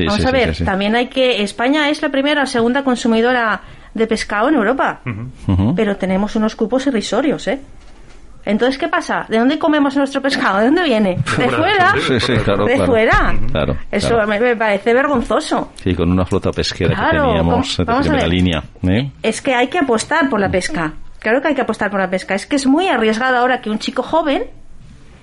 [0.07, 1.43] Vamos a ver, también hay que.
[1.43, 3.61] España es la primera o segunda consumidora
[3.95, 5.01] de pescado en Europa.
[5.76, 7.61] Pero tenemos unos cupos irrisorios, ¿eh?
[8.45, 9.26] Entonces, ¿qué pasa?
[9.29, 10.61] ¿De dónde comemos nuestro pescado?
[10.61, 11.16] ¿De dónde viene?
[11.37, 11.95] ¿De fuera?
[12.07, 12.64] Sí, sí, claro.
[12.64, 13.35] ¿De fuera?
[13.51, 13.76] Claro.
[13.91, 15.72] Eso Me, parece vergonzoso.
[15.74, 18.62] Sí, con una flota pesquera que teníamos de primera línea.
[18.85, 19.11] ¿eh?
[19.22, 20.95] Es que hay que apostar por la pesca.
[21.18, 22.35] Claro que hay que apostar por la pesca.
[22.35, 24.45] Es que es muy arriesgado ahora que un chico joven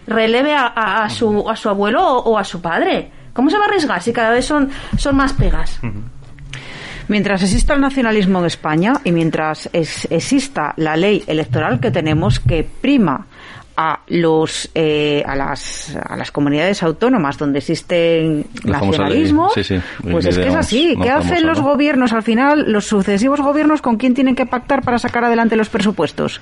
[0.06, 3.10] releve a, su, a su abuelo o a su padre.
[3.36, 5.82] ¿Cómo se va a arriesgar si cada vez son, son más pegas?
[7.10, 12.64] Mientras exista el nacionalismo en España y mientras exista la ley electoral que tenemos que
[12.64, 13.28] prima
[13.76, 19.50] a los eh, a las a las comunidades autónomas donde existe nacionalismo
[20.10, 20.96] pues es que es así.
[21.02, 24.98] qué hacen los gobiernos al final los sucesivos gobiernos con quién tienen que pactar para
[24.98, 26.40] sacar adelante los presupuestos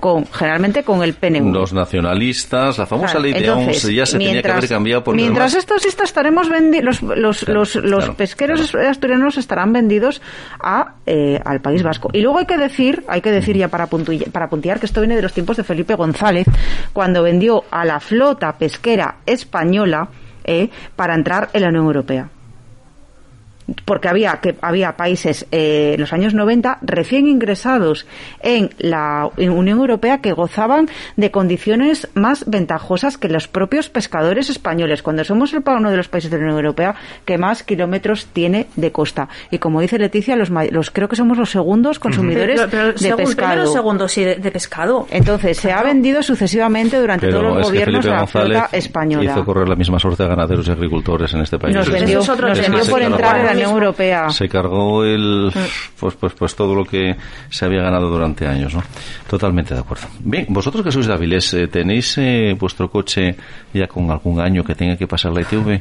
[0.00, 1.52] con generalmente con el PNV.
[1.52, 5.74] Los nacionalistas, la famosa ley de ya se tenía que haber cambiado por Mientras esto
[5.74, 10.22] exista, estaremos vendidos, los, los, los, pesqueros asturianos estarán vendidos
[10.60, 12.10] a, eh, al País Vasco.
[12.12, 15.00] Y luego hay que decir, hay que decir ya para puntuar, para puntear que esto
[15.00, 16.46] viene de los tiempos de Felipe González,
[16.92, 20.08] cuando vendió a la flota pesquera española
[20.44, 22.28] eh, para entrar en la Unión Europea
[23.84, 28.06] porque había que había países eh, en los años 90 recién ingresados
[28.40, 35.02] en la Unión Europea que gozaban de condiciones más ventajosas que los propios pescadores españoles.
[35.02, 36.94] Cuando somos el, uno de los países de la Unión Europea
[37.24, 39.28] que más kilómetros tiene de costa.
[39.50, 43.66] Y como dice Leticia los, los creo que somos los segundos consumidores de pescado.
[43.66, 45.06] segundos sí, de, pescado.
[45.10, 49.32] Entonces se ha vendido sucesivamente durante todos los gobiernos de la flota española.
[49.32, 51.74] hizo correr la misma suerte a ganaderos y agricultores en este país.
[51.74, 54.30] Nos vendió, nos vendió por entrar en la Europea.
[54.30, 55.50] Se cargó el,
[55.98, 57.16] pues, pues, pues todo lo que
[57.50, 58.82] se había ganado durante años, ¿no?
[59.28, 60.06] Totalmente de acuerdo.
[60.20, 63.36] Bien, vosotros que sois de Avilés, eh, ¿tenéis eh, vuestro coche
[63.72, 65.80] ya con algún año que tenga que pasar la ITV?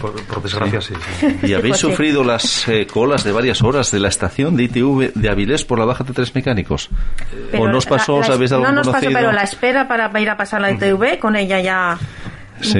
[0.00, 0.94] por, desgracia, sí.
[1.42, 5.28] ¿Y habéis sufrido las eh, colas de varias horas de la estación de ITV de
[5.28, 6.90] Avilés por la baja de tres mecánicos?
[7.56, 10.60] ¿O nos pasó, sabéis algo No nos pasó, pero la espera para ir a pasar
[10.60, 11.98] la ITV, con ella ya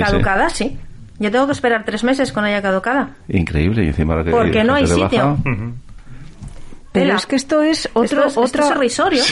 [0.01, 0.79] caducada, sí.
[1.19, 3.11] Yo tengo que esperar tres meses con ella caducada.
[3.29, 5.39] Increíble, y encima que Porque no hay sitio.
[7.01, 9.23] Pero es que esto es otro esto es, otro risorio.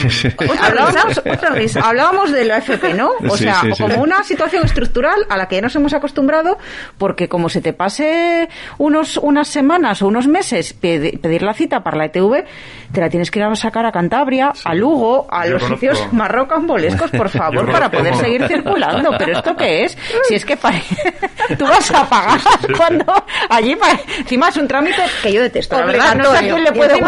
[1.81, 3.11] hablábamos, de la FP, ¿no?
[3.27, 6.57] O sea, como una situación estructural a la que ya nos hemos acostumbrado,
[6.97, 11.97] porque como se te pase unos unas semanas o unos meses pedir la cita para
[11.97, 12.45] la ETV,
[12.91, 17.11] te la tienes que ir a sacar a Cantabria, a Lugo, a los sitios marrocambolescos,
[17.11, 19.11] por favor, para poder seguir circulando.
[19.17, 19.97] Pero esto qué es?
[20.27, 20.55] Si es que
[21.57, 22.39] tú vas a pagar
[22.77, 23.05] cuando
[23.49, 23.77] allí
[24.19, 25.77] encima es un trámite que yo detesto.
[25.77, 26.99] La verdad, no sé a quién le puede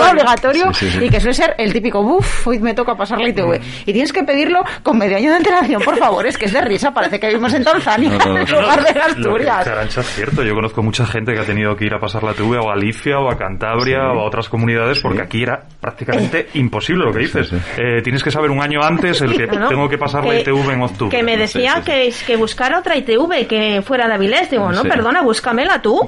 [0.00, 0.70] obligatorio
[1.00, 3.60] y que suele ser el típico, uff, hoy me toca pasar la ITV.
[3.86, 6.60] Y tienes que pedirlo con medio año de antelación, por favor, es que es de
[6.60, 9.66] risa, parece que vivimos en Tanzania, en lugar de Asturias.
[9.66, 12.32] Arancha es cierto, yo conozco mucha gente que ha tenido que ir a pasar la
[12.32, 16.48] ITV o a Galicia o a Cantabria o a otras comunidades porque aquí era prácticamente
[16.54, 17.52] imposible lo que dices.
[17.52, 20.82] Eh, tienes que saber un año antes el que tengo que pasar la ITV en
[20.82, 21.16] octubre.
[21.16, 24.50] Que me decía que, que buscara otra ITV que fuera de Avilés.
[24.50, 26.00] Digo, no, perdona, búscamela tú.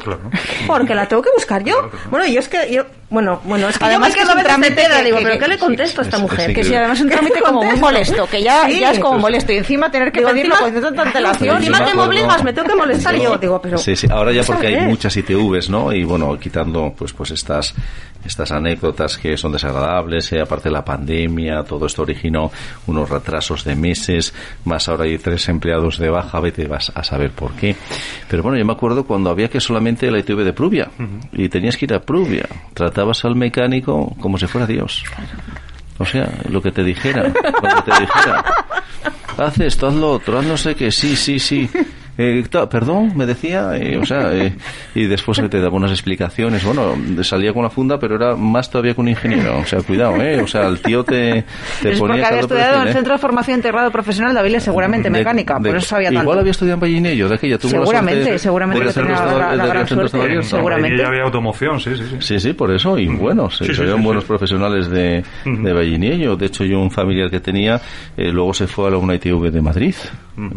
[0.66, 1.90] Porque la tengo que buscar yo.
[2.10, 5.18] Bueno, yo es que yo bueno, bueno, es que además que es un trámite digo,
[5.22, 6.54] pero ¿qué le contesto a esta mujer?
[6.54, 9.52] que sí, además es un trámite como muy molesto, que ya, ya es como molesto.
[9.52, 11.56] Y encima tener que pedirlo con tanta antelación.
[11.56, 13.16] Encima que me obligas, me tengo que molestar.
[13.16, 15.92] yo, digo, pero Sí, sí, ahora ya porque hay muchas ITVs, ¿no?
[15.92, 17.74] Y bueno, quitando pues pues estas
[18.26, 22.50] estas anécdotas que son desagradables, eh, aparte de la pandemia, todo esto originó
[22.86, 27.30] unos retrasos de meses, más ahora hay tres empleados de baja, vete vas a saber
[27.30, 27.76] por qué.
[28.28, 30.90] Pero bueno, yo me acuerdo cuando había que solamente la ITV de Prubia.
[31.32, 35.02] Y tenías que ir a Prubia, tratabas al mecánico como si fuera Dios.
[35.98, 38.44] O sea, lo que te dijera, que te dijera.
[39.38, 41.68] Haz esto, haz lo otro, haz no sé qué, sí, sí, sí.
[42.18, 44.54] Eh, perdón, me decía, eh, o sea, eh,
[44.94, 46.64] y después te daba unas explicaciones.
[46.64, 49.58] Bueno, salía con la funda, pero era más todavía que un ingeniero.
[49.58, 50.40] O sea, cuidado, ¿eh?
[50.40, 51.44] O sea, el tío te,
[51.82, 52.16] te es ponía.
[52.16, 55.76] Porque había estudiado en el Centro de Formación Integrado Profesional de Avilés, seguramente mecánica, por
[55.76, 56.22] eso sabía tanto.
[56.22, 57.58] Igual había estudiado en Vallinello, de aquella.
[57.58, 60.42] Tuvo seguramente, seguramente tenía la, la, gran suerte.
[60.42, 61.04] Seguramente.
[61.04, 62.16] había automoción, sí, sí, sí.
[62.20, 63.58] Sí, sí, por eso, y buenos.
[63.58, 66.36] Sí, buenos profesionales de, de Vallinello.
[66.36, 67.80] De hecho, yo un familiar que tenía,
[68.16, 69.94] luego se fue a la UNITV de Madrid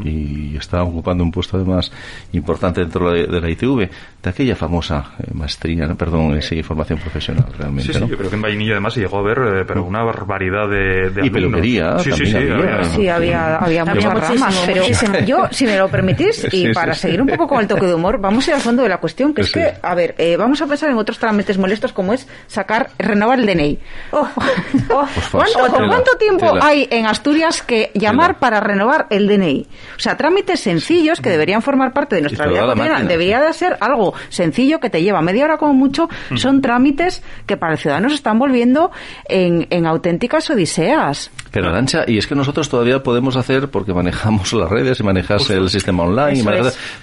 [0.03, 1.91] y estaba ocupando un puesto además
[2.33, 3.89] importante dentro de, la ITV,
[4.21, 7.93] de aquella famosa eh, maestría, perdón, esa formación profesional realmente.
[7.93, 10.03] Sí, sí, yo creo que en Vainilla además se llegó a ver eh, pero una
[10.03, 14.83] barbaridad de, de Y peluquería, sí, sí, sí, había, sí, había, había muchas ramas, pero
[15.25, 18.19] yo, si me lo permitís, y para seguir un poco con el toque de humor,
[18.19, 20.61] vamos a ir al fondo de la cuestión, que es que, a ver, eh, vamos
[20.61, 23.79] a pensar en otros trámites molestos como es sacar, renovar el DNI.
[24.11, 24.27] Oh,
[24.89, 29.67] oh, ¿Cuánto, tiempo hay en Asturias que llamar para renovar el DNI?
[29.95, 33.03] O sea, trámites sencillos que deberían formar parte de nuestra vida cotidiana.
[33.03, 36.09] Debería de ser algo sencillo que te lleva media hora como mucho.
[36.35, 38.91] Son trámites que para el ciudadano se están volviendo
[39.25, 41.31] en, en auténticas odiseas.
[41.51, 45.49] Pero Arancha, y es que nosotros todavía podemos hacer, porque manejamos las redes y manejas
[45.49, 46.43] el sistema online,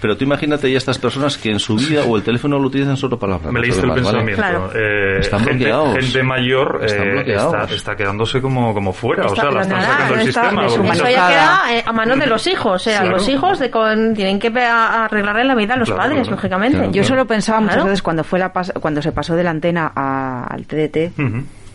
[0.00, 2.96] pero tú imagínate ya estas personas que en su vida o el teléfono lo utilizan
[2.96, 3.52] solo para hablar.
[3.52, 4.70] Me leíste el pensamiento.
[4.74, 5.98] Eh, están gente, bloqueados.
[5.98, 10.26] Gente mayor eh, está, está, quedándose como, como fuera, o sea, la están sacando del
[10.26, 10.66] sistema.
[10.66, 14.14] Eso ya queda eh, a manos de los hijos, o sea, los hijos de con,
[14.26, 16.90] tienen que arreglarle la vida a los padres, lógicamente.
[16.90, 20.66] Yo solo pensaba muchas veces cuando, fue la cuando se pasó de la antena al
[20.66, 21.14] TDT,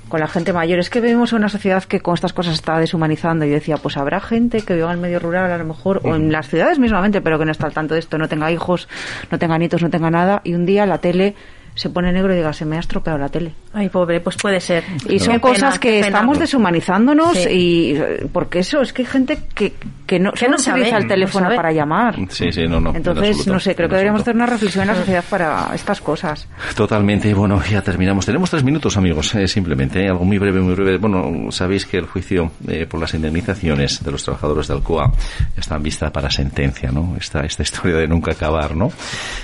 [0.09, 0.79] con la gente mayor.
[0.79, 3.45] Es que vemos una sociedad que con estas cosas está deshumanizando.
[3.45, 6.01] Y yo decía, pues habrá gente que viva en el medio rural a lo mejor,
[6.03, 8.51] o en las ciudades mismamente, pero que no está al tanto de esto, no tenga
[8.51, 8.89] hijos,
[9.31, 10.41] no tenga nietos, no tenga nada.
[10.43, 11.35] Y un día la tele
[11.75, 13.53] se pone negro y diga, se me ha estropeado la tele.
[13.73, 14.83] Ay, pobre, pues puede ser.
[15.07, 17.97] Y son cosas que estamos deshumanizándonos y
[18.31, 19.73] porque eso, es que hay gente que,
[20.05, 22.15] que no, que no utiliza el teléfono para llamar.
[22.29, 22.93] Sí, sí, no, no.
[22.95, 26.47] Entonces, no sé, creo que deberíamos hacer una reflexión en la sociedad para estas cosas.
[26.75, 28.25] Totalmente, bueno, ya terminamos.
[28.25, 30.97] Tenemos tres minutos, amigos, eh, simplemente, algo muy breve, muy breve.
[30.97, 35.11] Bueno, sabéis que el juicio eh, por las indemnizaciones de los trabajadores de Alcoa
[35.55, 37.15] está en vista para sentencia, ¿no?
[37.17, 38.91] Esta, esta historia de nunca acabar, ¿no?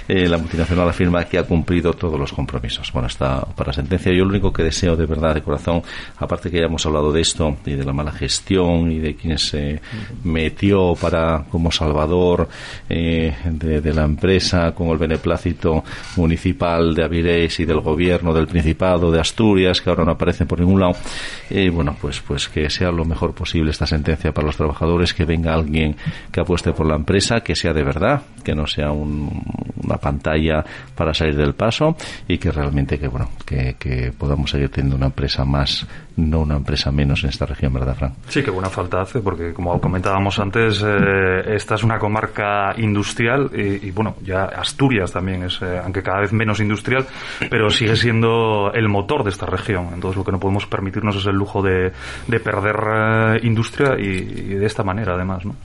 [0.07, 2.91] Eh, la multinacional afirma que ha cumplido los compromisos.
[2.91, 4.11] Bueno, está para sentencia.
[4.11, 5.81] Yo lo único que deseo de verdad, de corazón,
[6.17, 9.37] aparte que ya hemos hablado de esto y de la mala gestión y de quien
[9.37, 9.81] se
[10.23, 12.47] metió para como salvador
[12.89, 15.83] eh, de, la empresa con el beneplácito
[16.17, 20.59] municipal de Avilés y del gobierno del Principado de Asturias, que ahora no aparecen por
[20.59, 20.95] ningún lado.
[21.49, 25.25] Eh, bueno, pues, pues que sea lo mejor posible esta sentencia para los trabajadores, que
[25.25, 25.95] venga alguien
[26.31, 30.63] que apueste por la empresa, que sea de verdad, que no sea una pantalla
[30.95, 31.95] para salir del paso
[32.27, 35.87] y que realmente que bueno que, que podamos seguir teniendo una empresa más
[36.17, 38.13] no una empresa menos en esta región, ¿verdad, Fran?
[38.27, 43.51] Sí, que buena falta hace, porque como comentábamos antes, eh, esta es una comarca industrial
[43.53, 47.05] y, bueno, ya Asturias también es, eh, aunque cada vez menos industrial,
[47.49, 49.89] pero sigue siendo el motor de esta región.
[49.93, 51.91] Entonces lo que no podemos permitirnos es el lujo de,
[52.27, 55.55] de perder eh, industria y, y de esta manera, además, ¿no?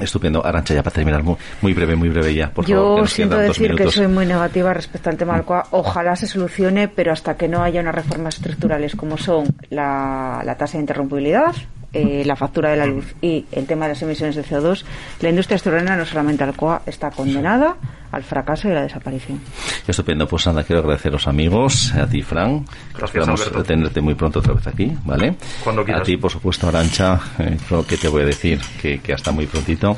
[0.00, 0.44] Estupendo.
[0.44, 2.50] Arancha, ya para terminar, muy, breve, muy breve ya.
[2.50, 6.16] Por Yo favor, siento decir que soy muy negativa respecto al tema del cual ojalá
[6.16, 10.78] se solucione, pero hasta que no haya unas reformas estructurales como son la, la tasa
[10.78, 11.54] de interrumpibilidad,
[11.92, 14.84] eh, la factura de la luz y el tema de las emisiones de CO2,
[15.20, 17.76] la industria asturiana, no solamente Alcoa, está condenada
[18.12, 19.40] al fracaso y la desaparición.
[19.86, 22.64] Estupendo, pues nada, quiero agradecer a los amigos, a ti, Fran.
[22.94, 25.36] Gracias, Esperamos tenerte muy pronto otra vez aquí, ¿vale?
[25.62, 26.02] Cuando quieras.
[26.02, 27.56] A ti, por supuesto, Arancha, eh,
[27.88, 29.96] que te voy a decir que, que, hasta muy prontito.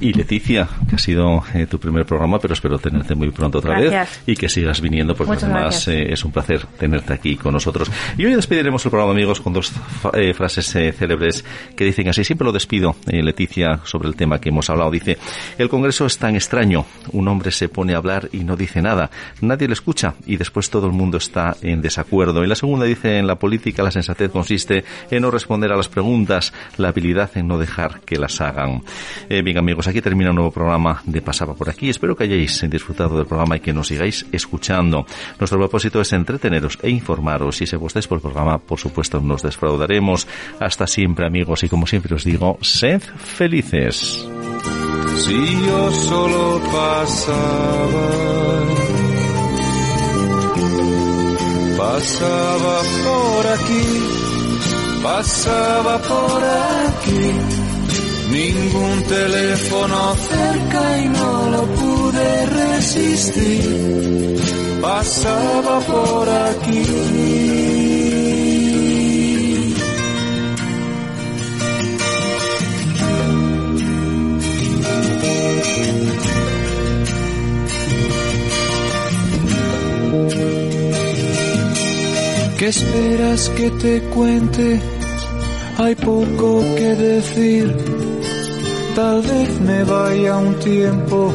[0.00, 3.78] Y Leticia, que ha sido eh, tu primer programa, pero espero tenerte muy pronto otra
[3.78, 7.90] vez y que sigas viniendo, porque además eh, es un placer tenerte aquí con nosotros.
[8.16, 9.72] Y hoy despediremos el programa, amigos, con dos
[10.14, 11.44] eh, frases eh, célebres
[11.76, 12.24] que dicen así.
[12.24, 14.90] Siempre lo despido, Leticia, sobre el tema que hemos hablado.
[14.90, 15.18] Dice,
[15.58, 19.10] el Congreso es tan extraño, un hombre se pone a hablar y no dice nada.
[19.40, 22.44] Nadie le escucha y después todo el mundo está en desacuerdo.
[22.44, 25.88] Y la segunda dice, en la política la sensatez consiste en no responder a las
[25.88, 28.82] preguntas, la habilidad en no dejar que las hagan.
[29.28, 31.88] Eh, bien amigos, aquí termina un nuevo programa de Pasaba por aquí.
[31.88, 35.06] Espero que hayáis disfrutado del programa y que nos sigáis escuchando.
[35.38, 37.56] Nuestro propósito es entreteneros e informaros.
[37.56, 40.26] Si se gustáis por el programa, por supuesto, nos desfraudaremos.
[40.60, 44.28] Hasta siempre amigos y como siempre os digo, sed felices
[45.18, 46.60] si yo solo
[51.98, 53.86] pasaba, por aquí,
[55.02, 56.42] pasaba por
[56.86, 57.24] aquí,
[58.30, 64.40] ningún teléfono cerca y no lo pude resistir,
[64.80, 67.48] pasaba por aquí.
[82.58, 84.80] ¿Qué esperas que te cuente?
[85.78, 87.76] Hay poco que decir.
[88.96, 91.32] Tal vez me vaya un tiempo.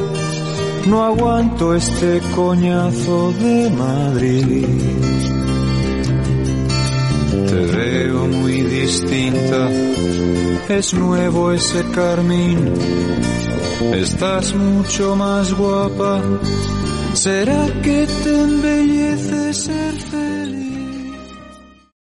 [0.88, 4.66] No aguanto este coñazo de Madrid.
[7.48, 9.70] Te veo muy distinta.
[10.68, 12.74] Es nuevo ese carmín.
[13.94, 16.22] Estás mucho más guapa.
[17.14, 20.33] ¿Será que te embellece ser feliz?